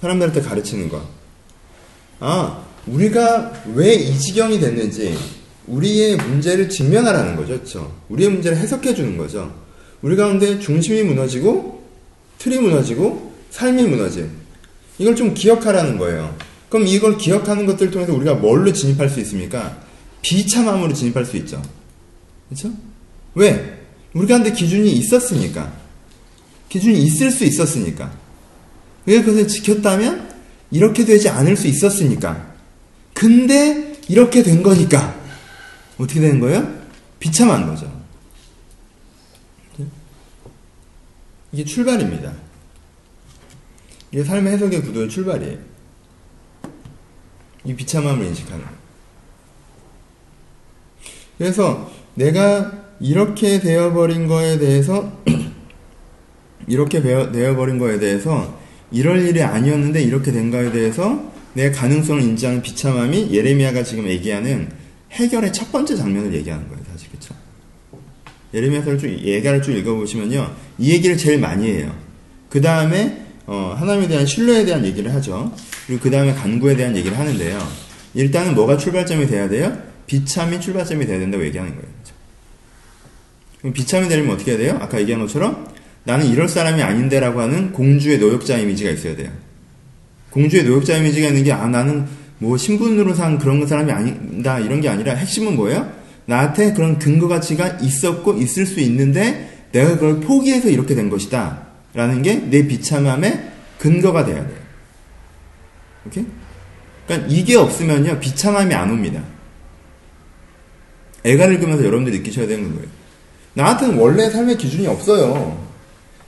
[0.00, 1.06] 사람들한테 가르치는 거.
[2.20, 5.14] 아, 우리가 왜 이 지경이 됐는지
[5.66, 7.48] 우리의 문제를 직면하라는 거죠.
[7.54, 7.94] 그렇죠?
[8.08, 9.54] 우리의 문제를 해석해 주는 거죠.
[10.00, 11.84] 우리 가운데 중심이 무너지고
[12.38, 14.30] 틀이 무너지고 삶이 무너짐.
[14.98, 16.34] 이걸 좀 기억하라는 거예요.
[16.70, 19.84] 그럼 이걸 기억하는 것들을 통해서 우리가 뭘로 진입할 수 있습니까?
[20.26, 21.62] 비참함으로 진입할 수 있죠.
[22.48, 22.72] 그렇죠?
[23.34, 23.86] 왜?
[24.12, 25.72] 우리 가운데 기준이 있었으니까.
[26.68, 28.12] 기준이 있을 수 있었으니까.
[29.04, 30.34] 왜 그것을 지켰다면
[30.72, 32.54] 이렇게 되지 않을 수 있었으니까.
[33.14, 35.14] 근데 이렇게 된 거니까.
[35.96, 36.76] 어떻게 되는 거예요?
[37.20, 38.04] 비참한 거죠.
[41.52, 42.34] 이게 출발입니다.
[44.10, 45.58] 이게 삶의 해석의 구도의 출발이에요.
[47.64, 48.85] 이 비참함을 인식하는.
[51.38, 55.12] 그래서 내가 이렇게 되어버린 거에 대해서
[56.66, 58.58] 이렇게 되어버린 거에 대해서
[58.90, 64.68] 이럴 일이 아니었는데 이렇게 된 거에 대해서 내 가능성을 인지하는 비참함이 예레미야가 지금 얘기하는
[65.12, 67.34] 해결의 첫 번째 장면을 얘기하는 거예요, 사실 그렇죠?
[68.52, 71.94] 예레미야서를 쭉 예가를 쭉 읽어보시면요, 이 얘기를 제일 많이 해요.
[72.50, 75.52] 그 다음에 어, 하나님에 대한 신뢰에 대한 얘기를 하죠.
[75.86, 77.58] 그리고 그 다음에 간구에 대한 얘기를 하는데요.
[78.14, 79.76] 일단은 뭐가 출발점이 돼야 돼요?
[80.06, 81.88] 비참이 출발점이 돼야 된다고 얘기하는 거예요.
[83.60, 84.78] 그럼 비참이 되려면 어떻게 해야 돼요?
[84.80, 85.68] 아까 얘기한 것처럼
[86.04, 89.30] 나는 이럴 사람이 아닌데라고 하는 공주의 노역자 이미지가 있어야 돼요.
[90.30, 92.06] 공주의 노역자 이미지가 있는 게, 아, 나는
[92.38, 95.90] 뭐 신분으로 산 그런 사람이 아니다, 이런 게 아니라 핵심은 뭐예요?
[96.26, 101.66] 나한테 그런 근거 가치가 있었고 있을 수 있는데 내가 그걸 포기해서 이렇게 된 것이다.
[101.94, 104.58] 라는 게 내 비참함의 근거가 돼야 돼요.
[106.06, 106.26] 오케이?
[107.06, 109.22] 그러니까 이게 없으면요, 비참함이 안 옵니다.
[111.26, 112.88] 애가를 읽으면서 여러분들이 느끼셔야 되는 거예요.
[113.54, 115.66] 나한테는 원래 삶의 기준이 없어요.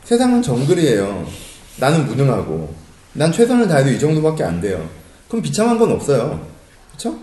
[0.05, 1.27] 세상은 정글이에요.
[1.79, 2.75] 나는 무능하고
[3.13, 4.89] 난 최선을 다해도 이 정도밖에 안 돼요.
[5.29, 6.47] 그럼 비참한 건 없어요.
[6.93, 7.17] 그쵸?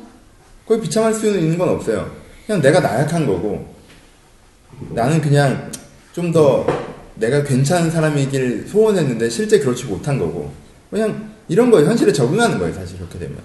[0.67, 2.09] 거기 비참할 수 있는 건 없어요.
[2.45, 3.73] 그냥 내가 나약한 거고
[4.91, 5.71] 나는 그냥
[6.13, 6.65] 좀 더
[7.15, 10.51] 내가 괜찮은 사람이길 소원했는데 실제 그렇지 못한 거고
[10.89, 12.73] 그냥 이런 거에 현실에 적응하는 거예요.
[12.73, 13.37] 사실 그렇게 되면.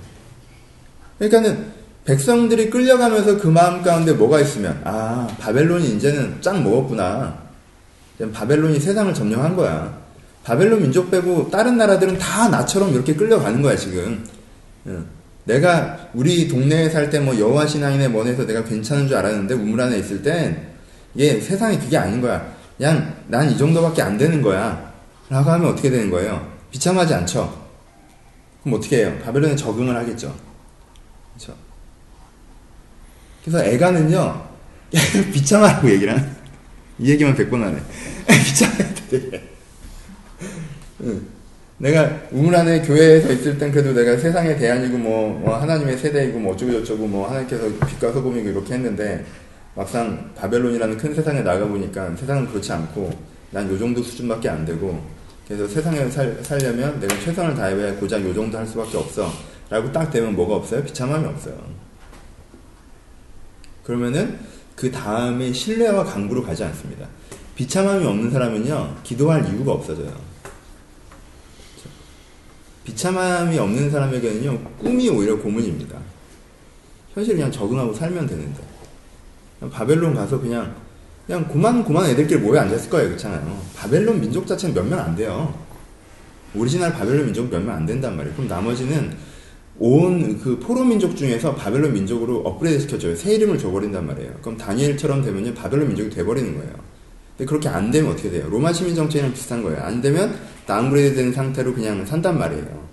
[1.18, 1.72] 그러니까는
[2.10, 7.38] 백성들이 끌려가면서 그 마음 가운데 뭐가 있으면 아 바벨론이 이제는 짱 먹었구나
[8.32, 9.96] 바벨론이 세상을 점령한 거야.
[10.42, 14.26] 바벨론 민족 빼고 다른 나라들은 다 나처럼 이렇게 끌려가는 거야 지금.
[15.44, 19.98] 내가 우리 동네에 살 때 뭐 여호와 신앙인의 먼에서 내가 괜찮은 줄 알았는데 우물 안에
[20.00, 20.60] 있을 땐
[21.14, 22.44] 이게 세상이 그게 아닌 거야.
[22.76, 24.92] 그냥 난 이 정도밖에 안 되는 거야.
[25.28, 26.44] 라고 하면 어떻게 되는 거예요?
[26.72, 27.56] 비참하지 않죠?
[28.64, 29.16] 그럼 어떻게 해요?
[29.24, 30.34] 바벨론에 적응을 하겠죠.
[31.36, 31.54] 그렇죠?
[33.44, 34.48] 그래서 애가는요,
[35.32, 36.28] 비참하라고 얘기를 하는
[36.98, 37.78] 이 얘기만 100번 하네.
[38.44, 38.74] 귀찮아,
[39.10, 39.42] 되게.
[41.02, 41.26] 응.
[41.78, 46.52] 내가 우물 안에 교회에서 있을 땐 그래도 내가 세상의 대안이고 뭐, 뭐 하나님의 세대이고 뭐
[46.52, 49.24] 어쩌고 저쩌고 뭐 하나님께서 빛과 소금이고 이렇게 했는데
[49.74, 53.10] 막상 바벨론이라는 큰 세상에 나가보니까 세상은 그렇지 않고
[53.50, 55.02] 난 요 정도 수준밖에 안 되고
[55.48, 59.32] 그래서 세상에 살, 살려면 내가 최선을 다해야 고작 요 정도 할 수밖에 없어
[59.70, 60.84] 라고 딱 되면 뭐가 없어요?
[60.84, 61.54] 비참함이 없어요.
[63.84, 64.38] 그러면은
[64.76, 67.06] 그 다음에 신뢰와 간구로 가지 않습니다.
[67.54, 70.12] 비참함이 없는 사람은요, 기도할 이유가 없어져요.
[72.84, 75.98] 비참함이 없는 사람에게는요, 꿈이 오히려 고문입니다.
[77.14, 78.62] 현실 그냥 적응하고 살면 되는데.
[79.70, 80.74] 바벨론 가서 그냥,
[81.26, 83.08] 그냥 고만 고만 애들끼리 모여 앉았을 거예요.
[83.08, 83.60] 그렇잖아요.
[83.76, 85.54] 바벨론 민족 자체는 몇 명 안 돼요.
[86.54, 88.34] 오리지널 바벨론 민족 몇 명 안 된단 말이에요.
[88.34, 89.14] 그럼 나머지는
[89.80, 93.16] 온 그 포로 민족 중에서 바벨론 민족으로 업그레이드 시켜줘요.
[93.16, 94.32] 새 이름을 줘버린단 말이에요.
[94.42, 96.72] 그럼 다니엘처럼 되면요, 바벨론 민족이 돼버리는 거예요.
[97.36, 98.46] 근데 그렇게 안 되면 어떻게 돼요?
[98.50, 99.80] 로마 시민 정책이랑 비슷한 거예요.
[99.82, 100.34] 안 되면
[100.66, 102.88] downgrade 된 상태로 그냥 산단 말이에요.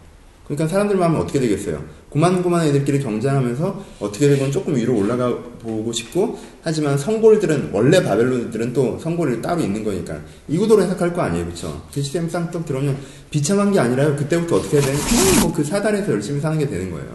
[0.46, 1.84] 그러니까 사람들 마음은 어떻게 되겠어요?
[2.18, 8.98] 고만고만 애들끼리 경쟁하면서 어떻게 되건 조금 위로 올라가 보고 싶고 하지만 성골들은 원래 바벨론들은 또
[8.98, 11.84] 성골이 따로 있는 거니까 이 구도로 해석할 거 아니에요, 그렇죠?
[11.94, 12.98] 그 시스템 쌍떡 들어오면
[13.30, 14.16] 비참한 게 아니라요.
[14.16, 15.00] 그때부터 어떻게 되는?
[15.00, 17.08] 그냥 뭐그 사단에서 열심히 사는 게 되는 거예요.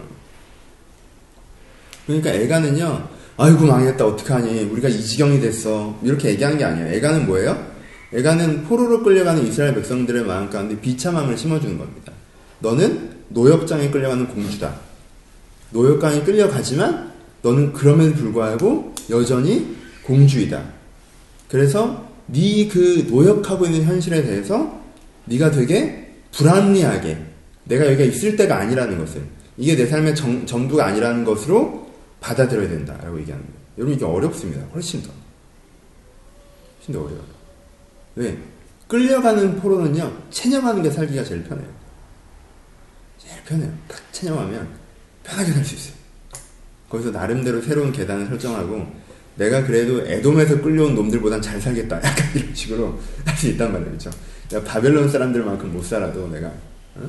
[2.06, 6.94] 그러니까 애가는요 아이고 망했다 어떡하니 우리가 이 지경이 됐어 이렇게 얘기하는 게 아니에요.
[6.94, 7.72] 애가는 뭐예요?
[8.14, 12.12] 애가는 포로로 끌려가는 이스라엘 백성들의 마음 가운데 비참함을 심어주는 겁니다.
[12.60, 14.91] 너는 노역장에 끌려가는 공주다.
[15.72, 20.62] 노역장에 끌려가지만 너는 그럼에도 불구하고 여전히 공주이다.
[21.48, 24.80] 그래서 네 그 노역하고 있는 현실에 대해서
[25.26, 27.18] 네가 되게 불합리하게
[27.64, 29.22] 내가 여기가 있을 때가 아니라는 것을
[29.56, 33.58] 이게 내 삶의 정, 전부가 아니라는 것으로 받아들여야 된다라고 얘기하는 거예요.
[33.78, 34.62] 여러분 이게 어렵습니다.
[34.72, 35.10] 훨씬 더.
[36.78, 37.24] 훨씬 더 어려워요.
[38.16, 38.38] 왜?
[38.88, 41.68] 끌려가는 포로는요, 체념하는 게 살기가 제일 편해요.
[43.18, 43.72] 제일 편해요.
[43.88, 44.68] 딱 체념하면
[45.24, 45.94] 편하게 살수 있어요.
[46.88, 48.86] 거기서 나름대로 새로운 계단을 설정하고,
[49.36, 51.96] 내가 그래도 에돔에서 끌려온 놈들보단 잘 살겠다.
[52.04, 53.92] 약간 이런 식으로 할 수 있단 말이에요.
[53.92, 54.10] 그죠?
[54.50, 56.48] 내가 바벨론 사람들만큼 못 살아도 내가,
[56.96, 57.08] 어?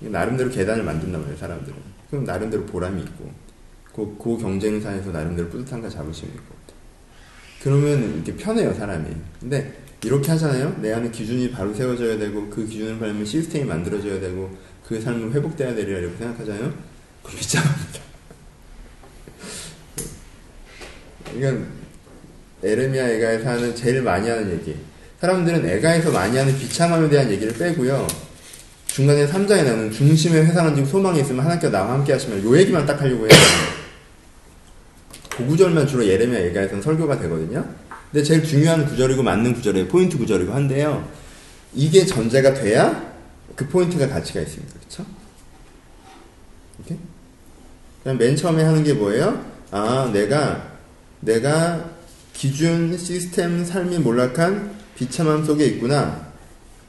[0.00, 1.76] 나름대로 계단을 만든단 말이에요, 사람들은.
[2.10, 3.30] 그럼 나름대로 보람이 있고,
[3.94, 6.54] 그, 그 경쟁사에서 나름대로 뿌듯함과 자부심이 있고.
[7.62, 9.06] 그러면 이렇게 편해요, 사람이.
[9.40, 10.76] 근데 이렇게 하잖아요?
[10.82, 14.50] 내 안에 기준이 바로 세워져야 되고, 그 기준을 바르면 시스템이 만들어져야 되고,
[14.86, 16.74] 그 삶은 회복돼야 되리라 이렇게 생각하잖아요?
[17.30, 18.00] 비참합니다.
[21.36, 21.68] 이건
[22.62, 24.76] 에레미야 에가에서 하는 제일 많이 하는 얘기.
[25.20, 28.06] 사람들은 에가에서 많이 하는 비참함에 대한 얘기를 빼고요.
[28.86, 33.00] 중간에 3장에 나오는 중심에 회상한 즉 소망이 있으면 하나님께 나와 함께 하시면 요 얘기만 딱
[33.00, 33.40] 하려고 해요.
[35.30, 37.68] 그 구절만 주로 예레미야 에가에서는 설교가 되거든요.
[38.12, 39.88] 근데 제일 중요한 구절이고 맞는 구절이에요.
[39.88, 41.08] 포인트 구절이고 한데요.
[41.74, 43.12] 이게 전제가 돼야
[43.56, 44.74] 그 포인트가 가치가 있습니다.
[46.78, 46.96] 이렇게?
[48.12, 49.42] 맨 처음에 하는 게 뭐예요?
[49.70, 50.72] 아, 내가,
[51.20, 51.90] 내가
[52.34, 56.28] 기준, 시스템, 삶이 몰락한 비참함 속에 있구나.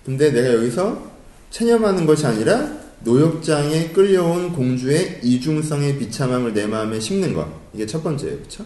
[0.06, 1.12] 근데 내가 여기서
[1.50, 2.70] 체념하는 것이 아니라
[3.02, 7.48] 노역장에 끌려온 공주의 이중성의 비참함을 내 마음에 심는 것.
[7.74, 8.38] 이게 첫 번째예요.
[8.40, 8.66] 그쵸?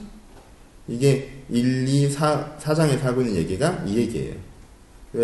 [0.88, 4.34] 이게 1, 2, 4, 4장에서 하고 있는 얘기가 이 얘기예요.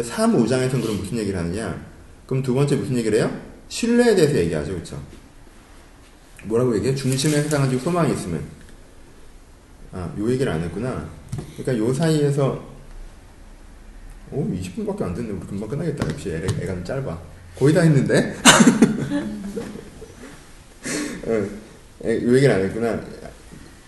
[0.03, 1.85] 3, 5장에서는 그럼 무슨 얘기를 하느냐?
[2.27, 3.31] 그럼 두 번째 무슨 얘기를 해요?
[3.67, 4.73] 신뢰에 대해서 얘기하죠.
[4.75, 5.01] 그쵸?
[6.45, 6.95] 뭐라고 얘기해?
[6.95, 8.41] 중심에 해당하지 소망이 있으면.
[9.91, 11.07] 아, 요 얘기를 안 했구나.
[11.57, 12.63] 그러니까 요 사이에서,
[14.31, 15.31] 오, 20분밖에 안 됐네.
[15.31, 16.09] 우리 금방 끝나겠다.
[16.09, 17.19] 역시 애, 애가 짧아.
[17.57, 18.35] 거의 다 했는데?
[21.27, 23.01] 어, 요 얘기를 안 했구나.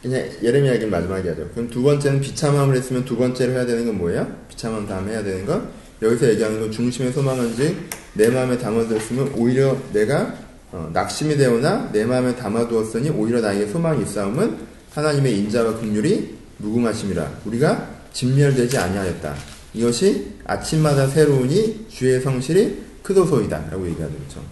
[0.02, 1.50] 그냥 예레미야 얘기는 마지막에 하죠.
[1.54, 4.28] 그럼 두 번째는 비참함을 했으면 두 번째로 해야 되는 건 뭐예요?
[4.48, 5.70] 비참함 다음에 해야 되는 건
[6.02, 7.78] 여기서 얘기하는 건 중심에 소망한지
[8.14, 14.58] 내 마음에 담아두었으면 오히려 내가 어, 낙심이 되오나 내 마음에 담아두었으니 오히려 나에게 소망이 있사움은
[14.94, 19.36] 하나님의 인자와 긍휼이 무궁하심이라 우리가 진멸되지 아니하였다.
[19.74, 24.14] 이것이 아침마다 새로우니 주의 성실이 크도소이다 라고 얘기하죠.
[24.16, 24.44] 그렇죠?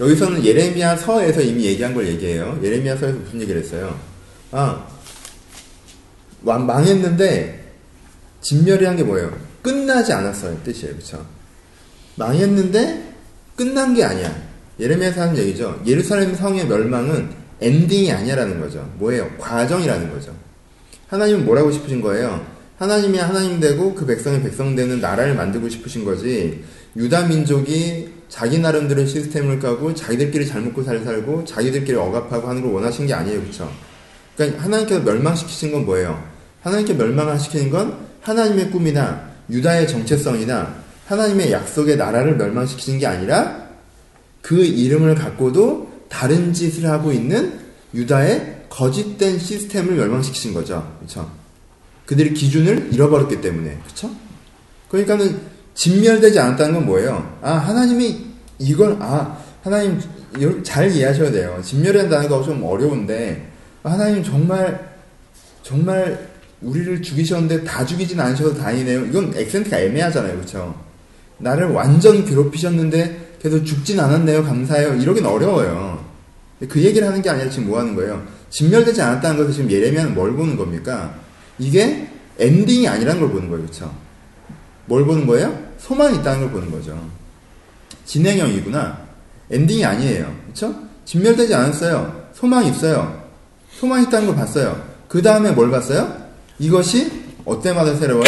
[0.00, 2.58] 여기서는 예레미야 서에서 이미 얘기한 걸 얘기해요.
[2.62, 3.98] 예레미야 서에서 무슨 얘기를 했어요?
[4.52, 4.86] 아,
[6.40, 7.72] 망했는데
[8.40, 9.36] 진멸이란 게 뭐예요?
[9.60, 10.62] 끝나지 않았어요.
[10.62, 10.94] 뜻이에요.
[10.94, 11.26] 그쵸?
[12.14, 13.07] 망했는데
[13.58, 14.32] 끝난 게 아니야.
[14.78, 15.82] 예레미야서 하는 얘기죠.
[15.84, 17.28] 예루살렘 성의 멸망은
[17.60, 18.88] 엔딩이 아니라는 거죠.
[18.98, 19.28] 뭐예요?
[19.36, 20.32] 과정이라는 거죠.
[21.08, 22.46] 하나님은 뭐라고 싶으신 거예요?
[22.78, 26.62] 하나님이 하나님 되고 그 백성이 백성 되는 나라를 만들고 싶으신 거지.
[26.96, 32.70] 유다 민족이 자기 나름대로 시스템을 까고 자기들끼리 잘 먹고 잘 살고 자기들끼리 억압하고 하는 걸
[32.70, 33.42] 원하신 게 아니에요.
[33.42, 33.68] 그쵸?
[34.36, 36.22] 그러니까 하나님께서 멸망시키신 건 뭐예요?
[36.62, 40.76] 하나님께 멸망시키는 건 하나님의 꿈이나 유다의 정체성이나
[41.08, 43.66] 하나님의 약속의 나라를 멸망시키는 게 아니라
[44.42, 47.58] 그 이름을 갖고도 다른 짓을 하고 있는
[47.94, 50.96] 유다의 거짓된 시스템을 멸망시키신 거죠.
[50.98, 51.30] 그렇죠?
[52.04, 53.78] 그들의 기준을 잃어버렸기 때문에.
[53.84, 54.10] 그렇죠?
[54.90, 55.40] 그러니까는
[55.74, 57.38] 진멸되지 않았다는 건 뭐예요?
[57.40, 58.26] 아, 하나님이
[58.58, 60.00] 이걸 아, 하나님
[60.62, 61.58] 잘 이해하셔야 돼요.
[61.64, 63.50] 진멸이라는 단어가 좀 어려운데
[63.82, 64.96] 하나님 정말
[65.62, 66.28] 정말
[66.60, 69.06] 우리를 죽이셨는데 다 죽이진 않으셔도 다행이네요.
[69.06, 70.34] 이건 액센트가 애매하잖아요.
[70.34, 70.87] 그렇죠?
[71.38, 74.44] 나를 완전 괴롭히셨는데 그래도 죽진 않았네요.
[74.44, 74.94] 감사해요.
[74.94, 76.04] 이러긴 어려워요.
[76.68, 78.22] 그 얘기를 하는 게 아니라 지금 뭐 하는 거예요?
[78.50, 81.14] 진멸되지 않았다는 것을 지금 예레미야는 뭘 보는 겁니까?
[81.58, 83.64] 이게 엔딩이 아니라는 걸 보는 거예요.
[83.64, 83.94] 그렇죠?
[84.86, 85.56] 뭘 보는 거예요?
[85.78, 86.98] 소망이 있다는 걸 보는 거죠.
[88.04, 88.98] 진행형이구나.
[89.50, 90.34] 엔딩이 아니에요.
[90.44, 90.74] 그렇죠?
[91.04, 92.30] 진멸되지 않았어요.
[92.34, 93.22] 소망이 있어요.
[93.72, 94.82] 소망이 있다는 걸 봤어요.
[95.08, 96.12] 그 다음에 뭘 봤어요?
[96.58, 97.10] 이것이
[97.44, 98.24] 어때마다 새로워요?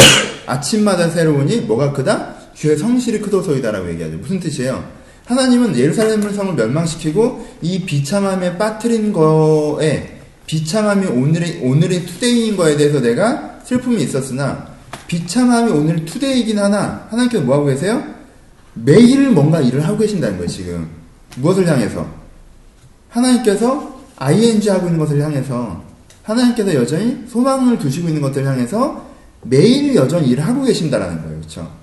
[0.47, 2.40] 아침마다 새로우니 뭐가 크다?
[2.55, 4.17] 주의 성실이 크도소이다라고 얘기하죠.
[4.19, 4.85] 무슨 뜻이에요?
[5.27, 13.61] 하나님은 예루살렘 성을 멸망시키고 이 비참함에 빠뜨린 거에 비참함이 오늘의 오늘의 today인 거에 대해서 내가
[13.65, 14.67] 슬픔이 있었으나
[15.07, 18.03] 비참함이 오늘 투데이이긴 하나 하나님께서 뭐 하고 계세요?
[18.75, 20.89] 매일 뭔가 일을 하고 계신다는 거예요 지금
[21.37, 22.07] 무엇을 향해서
[23.09, 25.83] 하나님께서 ing 하고 있는 것을 향해서
[26.23, 29.07] 하나님께서 여전히 소망을 두시고 있는 것들을 향해서
[29.43, 31.39] 매일 여전히 일을 하고 계신다라는 거예요.
[31.39, 31.80] 그렇죠?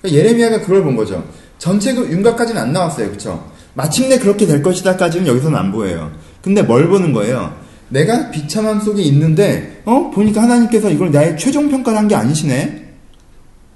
[0.00, 1.24] 그러니까 예레미야가 그걸 본 거죠.
[1.58, 3.08] 전체 그 윤곽까지는 안 나왔어요.
[3.08, 3.50] 그렇죠?
[3.74, 6.10] 마침내 그렇게 될 것이다까지는 여기서는 안 보여요.
[6.42, 7.54] 근데 뭘 보는 거예요?
[7.90, 12.84] 내가 비참함 속에 있는데 어 보니까 하나님께서 이걸 나의 최종 평가를 한 게 아니시네.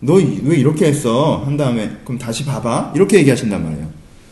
[0.00, 1.42] 너 왜 이렇게 했어?
[1.46, 2.92] 한 다음에 그럼 다시 봐봐.
[2.94, 3.86] 이렇게 얘기하신단 말이에요.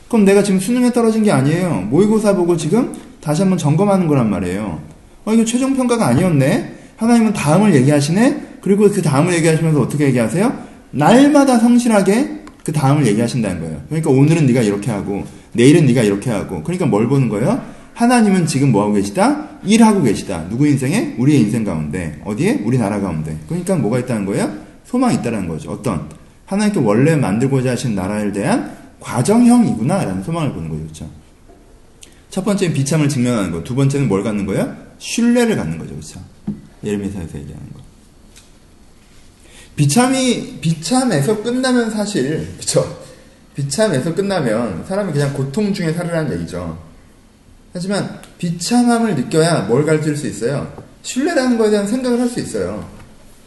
[0.08, 1.86] 그럼 내가 지금 수능에 떨어진 게 아니에요.
[1.90, 4.80] 모의고사 보고 지금 다시 한번 점검하는 거란 말이에요.
[5.24, 6.74] 어 이거 최종 평가가 아니었네.
[6.96, 8.58] 하나님은 다음을 얘기하시네.
[8.60, 10.69] 그리고 그 다음을 얘기하시면서 어떻게 얘기하세요?
[10.90, 13.82] 날마다 성실하게 그 다음을 얘기하신다는 거예요.
[13.88, 17.62] 그러니까 오늘은 네가 이렇게 하고 내일은 네가 이렇게 하고 그러니까 뭘 보는 거예요?
[17.94, 19.48] 하나님은 지금 뭐 하고 계시다?
[19.64, 20.48] 일하고 계시다.
[20.48, 21.16] 누구 인생에?
[21.18, 22.20] 우리의 인생 가운데.
[22.24, 22.60] 어디에?
[22.64, 23.36] 우리나라 가운데.
[23.46, 24.50] 그러니까 뭐가 있다는 거예요?
[24.84, 25.70] 소망이 있다는 거죠.
[25.70, 26.08] 어떤?
[26.46, 30.04] 하나님께 원래 만들고자 하신 나라에 대한 과정형이구나.
[30.04, 30.82] 라는 소망을 보는 거죠.
[30.82, 31.10] 그렇죠?
[32.30, 33.62] 첫 번째는 비참을 직면하는 거.
[33.64, 34.74] 두 번째는 뭘 갖는 거예요?
[34.98, 35.90] 신뢰를 갖는 거죠.
[35.90, 36.20] 그렇죠?
[36.84, 37.79] 예레미야에서 얘기하는 거.
[39.80, 43.00] 비참이 비참에서 끝나면 사실 그렇죠?
[43.54, 46.78] 비참에서 끝나면 사람이 그냥 고통 중에 살으라는 얘기죠.
[47.72, 50.70] 하지만 비참함을 느껴야 뭘 가르칠 수 있어요?
[51.00, 52.86] 신뢰라는 거에 대한 생각을 할 수 있어요.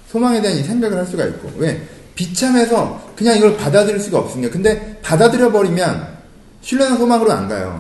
[0.10, 1.88] 소망에 대한 이 생각을 할 수가 있고 왜?
[2.16, 4.52] 비참해서 그냥 이걸 받아들일 수가 없으니까.
[4.52, 6.18] 근데 받아들여 버리면
[6.64, 7.80] 신뢰는 소망으로 안 가요.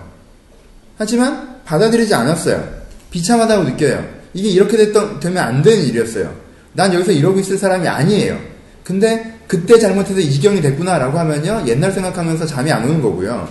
[0.99, 2.71] 하지만 받아들이지 않았어요.
[3.09, 4.07] 비참하다고 느껴요.
[4.35, 6.42] 이게 이렇게 됐던, 되면 안 되는 일이었어요.
[6.73, 8.39] 난 여기서 이러고 있을 사람이 아니에요.
[8.83, 11.63] 근데 그때 잘못해서 이 지경이 됐구나라고 하면요.
[11.67, 13.47] 옛날 생각하면서 잠이 안 오는 거고요.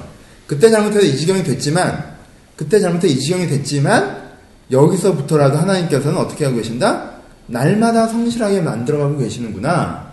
[0.46, 2.12] 그때 잘못해서 이 지경이 됐지만
[2.56, 4.22] 그때 잘못해서 이 지경이 됐지만
[4.70, 7.12] 여기서부터라도 하나님께서는 어떻게 하고 계신다?
[7.46, 10.12] 날마다 성실하게 만들어가고 계시는구나.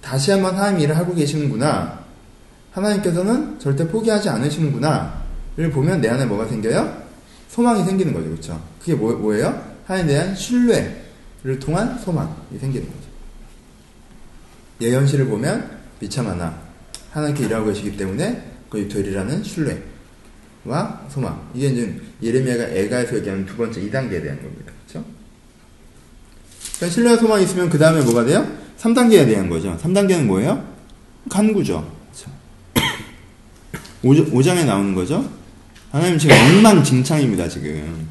[0.00, 2.00] 다시 한번 하나님 일을 하고 계시는구나.
[2.72, 7.00] 하나님께서는 절대 포기하지 않으시는구나.를 보면 내 안에 뭐가 생겨요?
[7.48, 8.28] 소망이 생기는 거죠.
[8.28, 8.60] 그렇죠?
[8.78, 9.60] 그게 뭐, 뭐예요?
[9.86, 11.02] 하나님에 대한 신뢰
[11.42, 13.08] 를 통한 소망이 생기는 거죠.
[14.82, 16.60] 예언시를 보면 비참하나
[17.12, 21.50] 하나님께 일하고 계시기 때문에 거기 되리라는 신뢰와 소망.
[21.54, 24.72] 이게 이제 예레미야가 애가에서 얘기하는 두 번째 2단계에 대한 겁니다.
[24.86, 25.06] 그렇죠?
[26.76, 28.46] 그러니까 신뢰와 소망이 있으면 그 다음에 뭐가 돼요?
[28.78, 29.76] 3단계에 대한 거죠.
[29.78, 30.62] 3단계는 뭐예요?
[31.30, 31.90] 간구죠.
[32.12, 32.30] 그렇죠?
[34.02, 35.30] 5, 장에 나오는 거죠.
[35.90, 38.08] 하나님 지금 엉망진창입니다, 지금.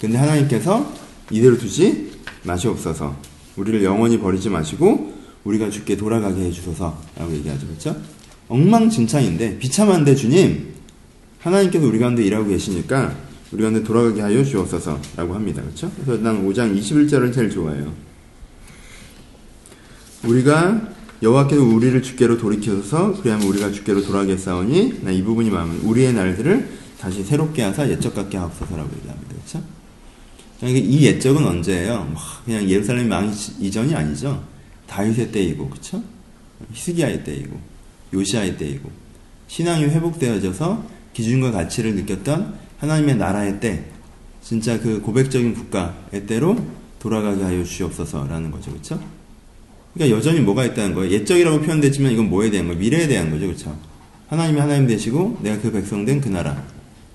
[0.00, 2.10] 근데 하나님께서 이대로 두지
[2.44, 3.16] 마시옵소서.
[3.56, 5.14] 우리를 영원히 버리지 마시고
[5.44, 7.66] 우리가 죽게 돌아가게 해주소서라고 얘기하죠.
[7.66, 7.96] 그렇죠?
[8.48, 10.74] 엉망진창인데 비참한데 주님
[11.40, 13.14] 하나님께서 우리 가운데 일하고 계시니까
[13.52, 15.62] 우리 가운데 돌아가게 하여 주옵소서라고 합니다.
[15.62, 15.90] 그렇죠?
[15.94, 17.92] 그래서 난 5장 21절을 제일 좋아해요.
[20.24, 26.68] 우리가 여호와께서 우리를 주께로 돌이켜서 그리하면 우리가 주께로 돌아가겠사오니 나 이 부분이 마음에 우리의 날들을
[27.00, 29.28] 다시 새롭게 하사 옛적 같게 하옵소서라고 얘기합니다.
[29.34, 29.77] 그렇죠?
[30.60, 32.12] 그러니까 이 옛적은 언제예요?
[32.44, 34.42] 그냥 예루살렘 망 이전이 아니죠.
[34.88, 36.02] 다윗의 때이고, 그쵸?
[36.72, 37.56] 히스기야의 때이고,
[38.12, 38.90] 요시아의 때이고,
[39.46, 43.84] 신앙이 회복되어져서 기준과 가치를 느꼈던 하나님의 나라의 때,
[44.42, 46.56] 진짜 그 고백적인 국가의 때로
[46.98, 49.00] 돌아가게 하여 주시옵소서라는 거죠, 그쵸?
[49.94, 51.12] 그러니까 여전히 뭐가 있다는 거예요.
[51.12, 52.80] 옛적이라고 표현됐지만 이건 뭐에 대한 거예요?
[52.80, 53.78] 미래에 대한 거죠, 그쵸?
[54.28, 56.60] 하나님이 하나님 되시고, 내가 그 백성 된 그 나라.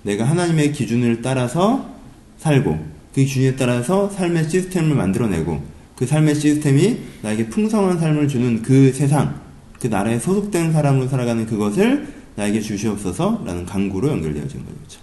[0.03, 1.89] 내가 하나님의 기준을 따라서
[2.37, 5.61] 살고, 그 기준에 따라서 삶의 시스템을 만들어내고
[5.95, 9.39] 그 삶의 시스템이 나에게 풍성한 삶을 주는 그 세상,
[9.79, 15.01] 그 나라에 소속된 사람으로 살아가는 그것을 나에게 주시옵소서라는 강구로 연결되어진 거죠.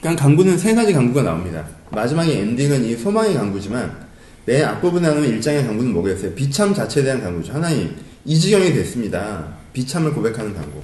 [0.00, 1.66] 그러니까 강구는 세 가지 강구가 나옵니다.
[1.90, 4.06] 마지막에 엔딩은 이 소망의 강구지만
[4.44, 6.34] 내 앞부분에 나오는 일장의 강구는 뭐겠어요?
[6.34, 7.54] 비참 자체에 대한 강구죠.
[7.54, 9.56] 하나님, 이 지경이 됐습니다.
[9.72, 10.80] 비참을 고백하는 강구.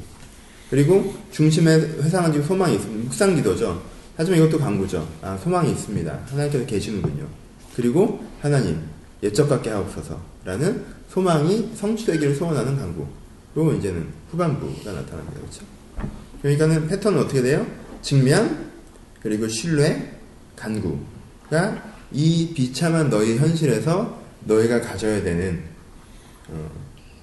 [0.70, 3.05] 그리고 중심에 회상한 지금 소망이 있습니다.
[3.05, 3.93] 묵상 기도죠.
[4.16, 5.09] 하지만 이것도 강구죠.
[5.22, 6.20] 아, 소망이 있습니다.
[6.27, 7.27] 하나님께서 계시는군요.
[7.74, 8.81] 그리고 하나님,
[9.22, 13.07] 예적 같게 하옵소서라는 소망이 성취되기를 소원하는 강구.
[13.55, 15.40] 그리고 이제는 후반부가 나타납니다.
[15.40, 15.64] 그렇죠?
[16.42, 17.66] 그러니까는 패턴은 어떻게 돼요?
[18.03, 18.70] 직면,
[19.22, 20.14] 그리고 신뢰,
[20.57, 25.62] 간구가 이 비참한 너희 현실에서 너희가 가져야 되는
[26.48, 26.70] 어,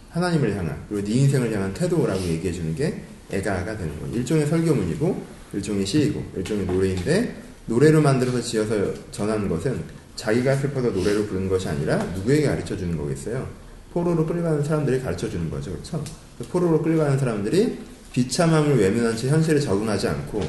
[0.10, 4.16] 하나님을 향한 그리고 네 인생을 향한 태도라고 얘기해 주는 게 애가가 되는 거예요.
[4.16, 7.36] 일종의 설교문이고 일종의 시이고 일종의 노래인데
[7.66, 9.82] 노래로 만들어서 지어서 전하는 것은
[10.16, 13.48] 자기가 슬퍼서 노래로 부르는 것이 아니라 누구에게 가르쳐 주는 거겠어요.
[13.94, 15.72] 포로로 끌려가는 사람들이 가르쳐 주는 거죠.
[15.72, 16.04] 그렇죠?
[16.52, 17.78] 포로로 끌려가는 사람들이
[18.14, 20.42] 비참함을 외면한 채 현실에 적응하지 않고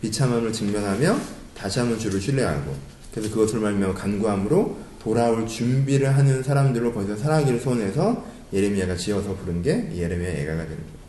[0.00, 1.18] 비참함을 직면하며
[1.56, 2.74] 다시 한번 주를 신뢰하고
[3.12, 9.90] 그래서 그것을 말며 간구함으로 돌아올 준비를 하는 사람들로 거기서 살아가기를 소원해서 예레미야가 지어서 부른 게
[9.94, 11.01] 예레미야 애가가 되는 거예요.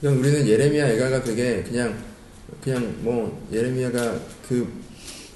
[0.00, 1.96] 그러니까 우리는 예레미야 애가가 되게 그냥
[2.62, 4.68] 그냥 뭐 예레미야가 그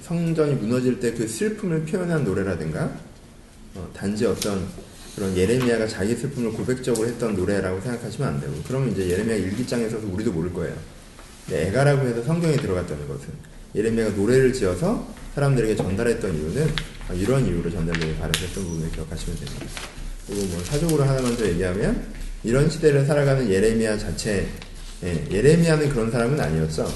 [0.01, 2.91] 성전이 무너질 때 그 슬픔을 표현한 노래라든가
[3.75, 4.65] 어, 단지 어떤
[5.15, 10.07] 그런 예레미야가 자기 슬픔을 고백적으로 했던 노래라고 생각하시면 안 되고 그러면 이제 예레미야 일기장에 서서
[10.07, 10.75] 우리도 모를 거예요.
[11.51, 13.27] 애가라고 해서 성경에 들어갔다는 것은
[13.75, 16.67] 예레미야가 노래를 지어서 사람들에게 전달했던 이유는
[17.09, 19.65] 아, 이런 이유로 전달되기 바라셨던 부분을 기억하시면 됩니다.
[20.25, 24.45] 그리고 뭐 사적으로 하나만 더 얘기하면 이런 시대를 살아가는 예레미야 자체
[25.03, 26.87] 예, 예레미야는 그런 사람은 아니었죠.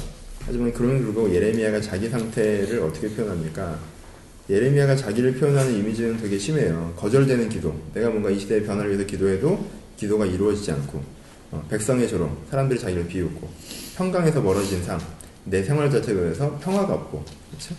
[0.45, 3.77] 하지만 그런 그리고 예레미야가 자기 상태를 어떻게 표현합니까?
[4.49, 6.93] 예레미야가 자기를 표현하는 이미지는 되게 심해요.
[6.95, 7.77] 거절되는 기도.
[7.93, 11.03] 내가 뭔가 이 시대의 변화를 위해서 기도해도 기도가 이루어지지 않고
[11.51, 13.49] 어, 백성의 조롱, 사람들이 자기를 비웃고
[13.97, 14.99] 평강에서 멀어진 삶,
[15.45, 17.75] 내 생활 자체에서 평화가 없고 그렇죠?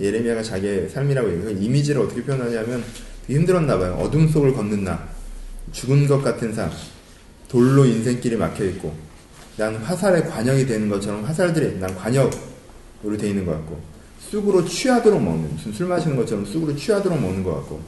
[0.00, 1.50] 예레미야가 자기의 삶이라고 얘기해요.
[1.50, 2.82] 이미지를 어떻게 표현하냐면
[3.28, 3.94] 힘들었나 봐요.
[3.94, 5.08] 어둠 속을 걷는 나,
[5.72, 6.70] 죽은 것 같은 삶,
[7.48, 8.94] 돌로 인생길이 막혀 있고
[9.56, 13.80] 난 화살에 관역이 되는 것처럼 화살들이 난 관역으로 돼 있는 것 같고
[14.20, 17.80] 쑥으로 취하도록 먹는 무슨 술 마시는 것처럼 쑥으로 취하도록 먹는 것 같고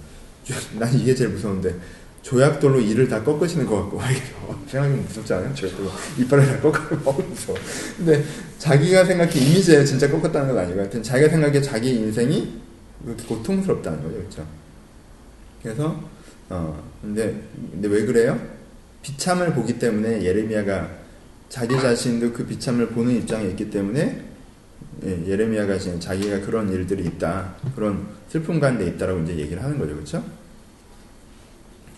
[0.79, 1.75] 난 이게 제일 무서운데
[2.23, 4.01] 조약돌로 이를 다 꺾으시는 것 같고
[4.67, 5.55] 생각하면 무섭지 않아요?
[5.55, 7.59] 조약돌로 이빨을 다 꺾으면 너무 무서워
[7.97, 8.25] 근데
[8.59, 12.61] 자기가 생각해 이미지에 진짜 꺾었다는 건 아니고 하여튼 자기가 생각해 자기 인생이
[13.05, 14.47] 그렇게 고통스럽다는 거죠 그렇죠?
[15.63, 16.03] 그래서
[16.49, 17.43] 어 근데
[17.73, 18.39] 근데 왜 그래요?
[19.03, 20.91] 비참을 보기 때문에 예레미야가
[21.49, 24.25] 자기 자신도 그 비참을 보는 입장에 있기 때문에
[25.05, 29.95] 예, 예레미야가 지금 자기가 그런 일들이 있다, 그런 슬픔 가운데 있다라고 이제 얘기를 하는 거죠,
[29.95, 30.25] 그렇죠?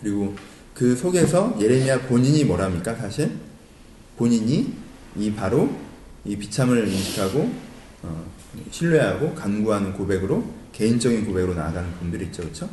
[0.01, 0.35] 그리고
[0.75, 3.31] 그 속에서 예레미야 본인이 뭐랍니까, 사실
[4.17, 4.73] 본인이
[5.17, 5.71] 이 바로
[6.25, 7.53] 이 비참을 인식하고
[8.05, 8.25] 어,
[8.71, 12.69] 신뢰하고 간구하는 고백으로 개인적인 고백으로 나아가는 분들이 있죠, 그렇죠?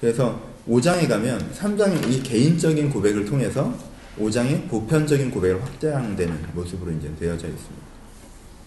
[0.00, 3.74] 그래서 5장에 가면 3장의 이 개인적인 고백을 통해서
[4.18, 7.86] 5장의 보편적인 고백을 확장되는 모습으로 이제 되어져 있습니다.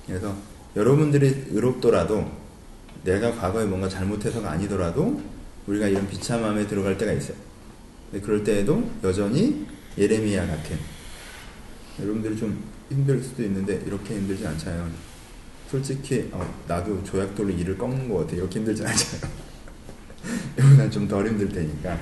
[0.08, 0.36] 그래서
[0.76, 2.30] 여러분들이 의롭더라도
[3.04, 5.22] 내가 과거에 뭔가 잘못해서가 아니더라도
[5.68, 7.38] 우리가 이런 비참함에 들어갈 때가 있어요.
[8.22, 9.66] 그럴 때에도 여전히
[9.98, 10.78] 예레미야 같은
[12.00, 14.90] 여러분들이 좀 힘들 수도 있는데 이렇게 힘들지 않잖아요.
[15.70, 18.36] 솔직히 어, 나도 조약돌로 이를 꺾는 것 같아.
[18.36, 19.43] 이렇게 힘들지 않잖아요.
[20.58, 21.98] 이거는 좀 덜 힘들 테니까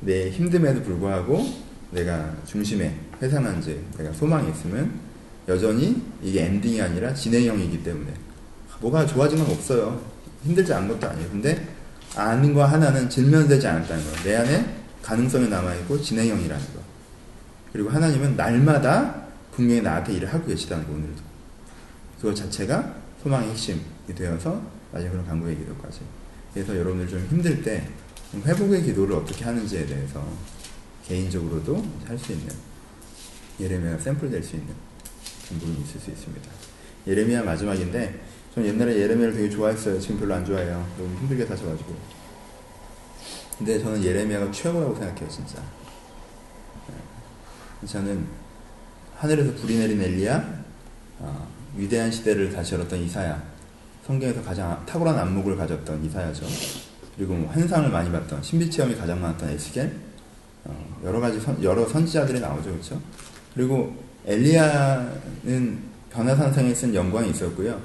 [0.00, 1.44] 내 힘듦에도 불구하고
[1.90, 4.92] 내가 중심에 회상한지 내가 소망이 있으면
[5.48, 8.12] 여전히 이게 엔딩이 아니라 진행형이기 때문에
[8.80, 10.00] 뭐가 좋아진 건 없어요.
[10.44, 11.30] 힘들지 않은 것도 아니에요.
[11.30, 11.68] 근데
[12.16, 14.22] 아는 거 하나는 질면되지 않았다는 거예요.
[14.24, 16.80] 내 안에 가능성이 남아있고 진행형이라는 거.
[17.72, 21.22] 그리고 하나님은 날마다 분명히 나한테 일을 하고 계시다는 거, 오늘도.
[22.20, 23.80] 그것 자체가 소망의 핵심이
[24.14, 24.60] 되어서
[24.92, 26.00] 나중에 그런 강구의 기도까지.
[26.54, 27.86] 그래서 여러분들 좀 힘들 때
[28.34, 30.26] 회복의 기도를 어떻게 하는지에 대해서
[31.06, 32.48] 개인적으로도 할 수 있는
[33.60, 34.68] 예레미야 샘플 될 수 있는
[35.48, 36.50] 부분이 있을 수 있습니다.
[37.06, 38.20] 예레미야 마지막인데
[38.54, 39.98] 전 옛날에 예레미야를 되게 좋아했어요.
[40.00, 40.86] 지금 별로 안 좋아해요.
[40.98, 41.96] 너무 힘들게 사셔가지고.
[43.58, 45.60] 근데 저는 예레미야가 최고라고 생각해요, 진짜.
[46.88, 47.86] 네.
[47.86, 48.26] 저는
[49.16, 50.64] 하늘에서 불이 내린 엘리야,
[51.18, 53.42] 어, 위대한 시대를 다시 열었던 이사야,
[54.08, 56.46] 성경에서 가장 탁월한 안목을 가졌던 이사야죠.
[57.14, 59.92] 그리고 뭐 환상을 많이 봤던 신비 체험이 가장 많았던 에스겔,
[60.64, 63.00] 어, 여러 가지 선, 여러 선지자들이 나오죠, 그렇죠?
[63.54, 63.94] 그리고
[64.24, 65.78] 엘리야는
[66.10, 67.78] 변화산상에 쓴 영광이 있었고요.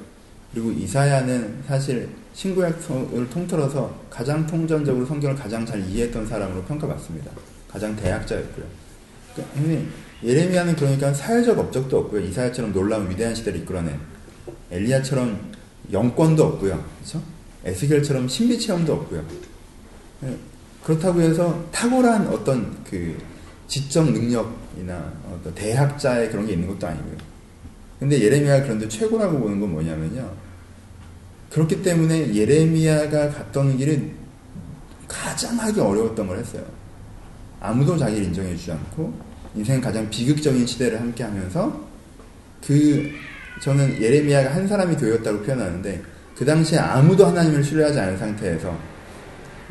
[0.54, 7.32] 그리고 이사야는 사실 신구약을 통틀어서 가장 통전적으로 성경을 가장 잘 이해했던 사람으로 평가받습니다.
[7.68, 8.66] 가장 대학자였고요.
[9.36, 9.92] 그러니까
[10.24, 12.22] 예레미야는 그러니까 사회적 업적도 없고요.
[12.22, 14.00] 이사야처럼 놀라운 위대한 시대를 이끌어낸
[14.72, 15.53] 엘리야처럼
[15.92, 16.84] 영권도 없고요.
[16.98, 17.22] 그렇죠?
[17.66, 19.26] 에스겔처럼 신비 체험도 없고요.
[20.24, 20.38] 예,
[20.84, 23.18] 그렇다고 해서 탁월한 어떤 그
[23.68, 27.18] 지적 능력이나 어떤 대학자의 그런 게 있는 것도 아니고요.
[28.00, 30.30] 근데 예레미야가 그런데 최고라고 보는 건 뭐냐면요.
[31.50, 34.12] 그렇기 때문에 예레미야가 갔던 길이
[35.08, 36.66] 가장 하기 어려웠던 걸 했어요.
[37.62, 39.14] 아무도 자기를 인정해 주지 않고
[39.56, 41.82] 인생 가장 비극적인 시대를 함께 하면서
[42.66, 43.12] 그
[43.62, 46.02] 저는 예레미야가 한 사람이 되었다고 표현하는데
[46.38, 48.78] 그 당시에 아무도 하나님을 신뢰하지 않은 상태에서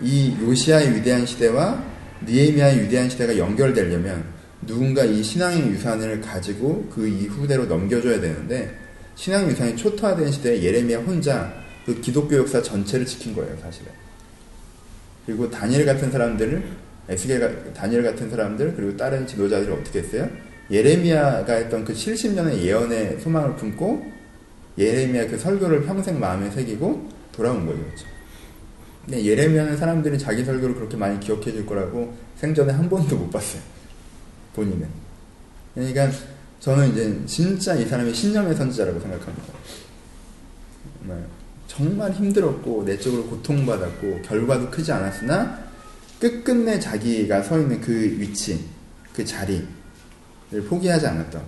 [0.01, 1.83] 이 요시아의 위대한 시대와
[2.25, 4.25] 니에미아의 위대한 시대가 연결되려면
[4.67, 8.77] 누군가 이 신앙의 유산을 가지고 그 이후대로 넘겨줘야 되는데
[9.15, 11.53] 신앙 유산이 초토화된 시대에 예레미야 혼자
[11.85, 13.91] 그 기독교 역사 전체를 지킨 거예요, 사실은.
[15.27, 16.63] 그리고 다니엘 같은 사람들을
[17.09, 20.29] 에스겔 다니엘 같은 사람들 그리고 다른 지도자들이 어떻게 했어요?
[20.73, 24.11] 예레미야가 했던 그 70년의 예언의 소망을 품고
[24.79, 28.07] 예레미야 그 설교를 평생 마음에 새기고 돌아온 거죠.
[29.05, 33.61] 근데 예레미야는 사람들이 자기 설교를 그렇게 많이 기억해 줄 거라고 생전에 한 번도 못 봤어요.
[34.55, 34.89] 본인은.
[35.75, 36.09] 그러니까
[36.61, 39.53] 저는 이제 진짜 이 사람이 신념의 선지자라고 생각합니다.
[41.67, 45.65] 정말 힘들었고 내적으로 고통받았고 결과도 크지 않았으나
[46.21, 48.65] 끝끝내 자기가 서 있는 그 위치,
[49.13, 49.82] 그 자리를
[50.61, 51.43] 포기하지 않았던.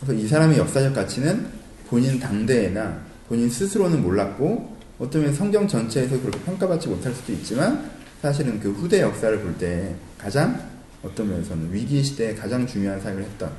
[0.00, 1.46] 그래서 이 사람의 역사적 가치는
[1.88, 8.70] 본인 당대에나 본인 스스로는 몰랐고 어쩌면 성경 전체에서 그렇게 평가받지 못할 수도 있지만 사실은 그
[8.72, 10.70] 후대 역사를 볼 때 가장
[11.02, 13.52] 어떤 면에서는 위기 시대에 가장 중요한 삶을 했던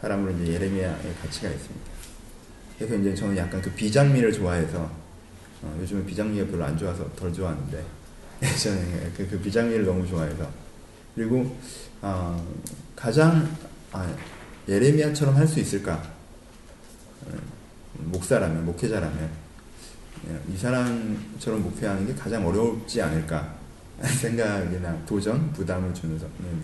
[0.00, 1.92] 사람으로 이제 예레미야의 가치가 있습니다.
[2.78, 4.90] 그래서 이제 저는 약간 그 비장미를 좋아해서
[5.62, 7.82] 어, 요즘은 비장미가 별로 안 좋아서 덜 좋아하는데
[8.42, 10.48] 예전에 그, 그 비장미를 너무 좋아해서
[11.14, 11.56] 그리고
[12.02, 12.44] 어,
[12.96, 13.48] 가장
[13.92, 14.14] 아,
[14.68, 16.02] 예레미야처럼 할 수 있을까?
[17.26, 17.30] 어,
[17.98, 19.30] 목사라면 목회자라면.
[20.28, 23.56] 예, 이 사람처럼 목회하는 게 가장 어렵지 않을까?
[24.20, 26.18] 생각이나 도전 부담을 주는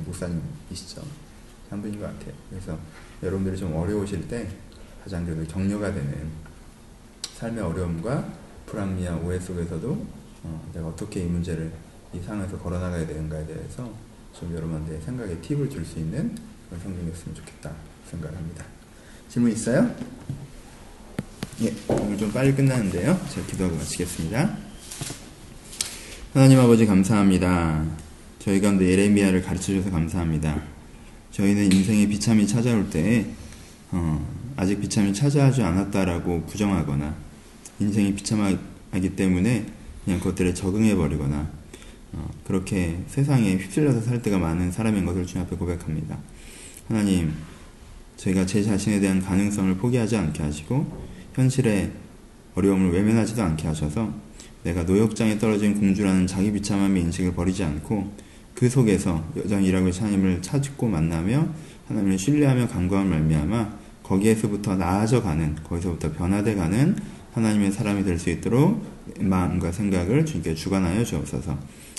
[0.07, 1.03] 목사님이시죠
[1.70, 2.33] 한 분인 것 같아요.
[2.51, 2.76] 그래서
[3.22, 4.49] 여러분들이 좀 어려우실 때
[5.05, 6.29] 가장 그래도 격려가 되는
[7.37, 8.33] 삶의 어려움과
[8.66, 10.07] 불합리한 오해 속에서도
[10.45, 11.70] 어, 내가 어떻게 이 문제를
[12.12, 13.93] 이 상황에서 걸어나가야 되는가에 대해서
[14.33, 16.35] 좀 여러분한테 생각에 팁을 줄 수 있는
[16.77, 17.73] 성경이었으면 좋겠다
[18.11, 18.64] 생각합니다.
[19.29, 19.95] 질문 있어요?
[21.62, 23.21] 예, 오늘 좀 빨리 끝나는데요.
[23.31, 24.57] 제가 기도하고 마치겠습니다.
[26.33, 27.85] 하나님 아버지 감사합니다.
[28.39, 30.62] 저희 가운데 예레미야를 가르쳐 주셔서 감사합니다.
[31.33, 33.27] 저희는 인생의 비참이 찾아올 때
[33.91, 37.14] 어, 아직 비참이 찾아오지 않았다라고 부정하거나
[37.81, 39.66] 인생이 비참하기 때문에
[40.05, 41.51] 그냥 그것들에 적응해 버리거나
[42.12, 46.19] 어, 그렇게 세상에 휩쓸려서 살 때가 많은 사람인 것을 주님 앞에 고백합니다.
[46.89, 47.34] 하나님,
[48.16, 50.86] 저희가 제 자신에 대한 가능성을 포기하지 않게 하시고
[51.34, 51.93] 현실의
[52.55, 54.12] 어려움을 외면하지도 않게 하셔서
[54.64, 58.12] 내가 노역장에 떨어진 공주라는 자기 비참함의 인식을 버리지 않고
[58.55, 61.47] 그 속에서 여전히 일하고 계신 하나님을 찾고 만나며
[61.89, 66.97] 하나님을 신뢰하며 간구함을 말미암아 거기에서부터 나아져가는 거기서부터 변화돼가는
[67.34, 68.82] 하나님의 사람이 될 수 있도록
[69.20, 71.57] 마음과 생각을 주님께 주관하여 주옵소서.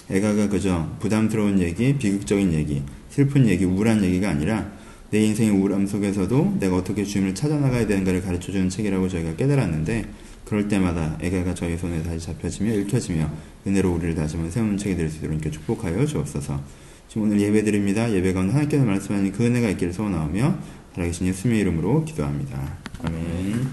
[0.09, 4.78] 애가가 그저 부담스러운 얘기, 비극적인 얘기, 슬픈 얘기, 우울한 얘기가 아니라
[5.12, 10.05] 내 인생의 우울함 속에서도 내가 어떻게 주님을 찾아나가야 되는가를 가르쳐주는 책이라고 저희가 깨달았는데
[10.45, 13.30] 그럴 때마다 애가가 저희 손에 다시 잡혀지며 읽혀지며
[13.68, 16.62] 은혜로 우리를 다시 한번 세우는 책이 될 수 있도록 이렇게 축복하여 주옵소서.
[17.07, 18.12] 지금 오늘 예배 드립니다.
[18.12, 20.57] 예배 가운데 하나님께서 말씀하신 그 은혜가 있기를 소원하며
[20.93, 22.78] 살아계신 예수님의 이름으로 기도합니다.
[23.03, 23.68] 아멘.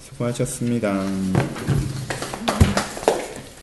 [0.00, 1.06] 수고하셨습니다.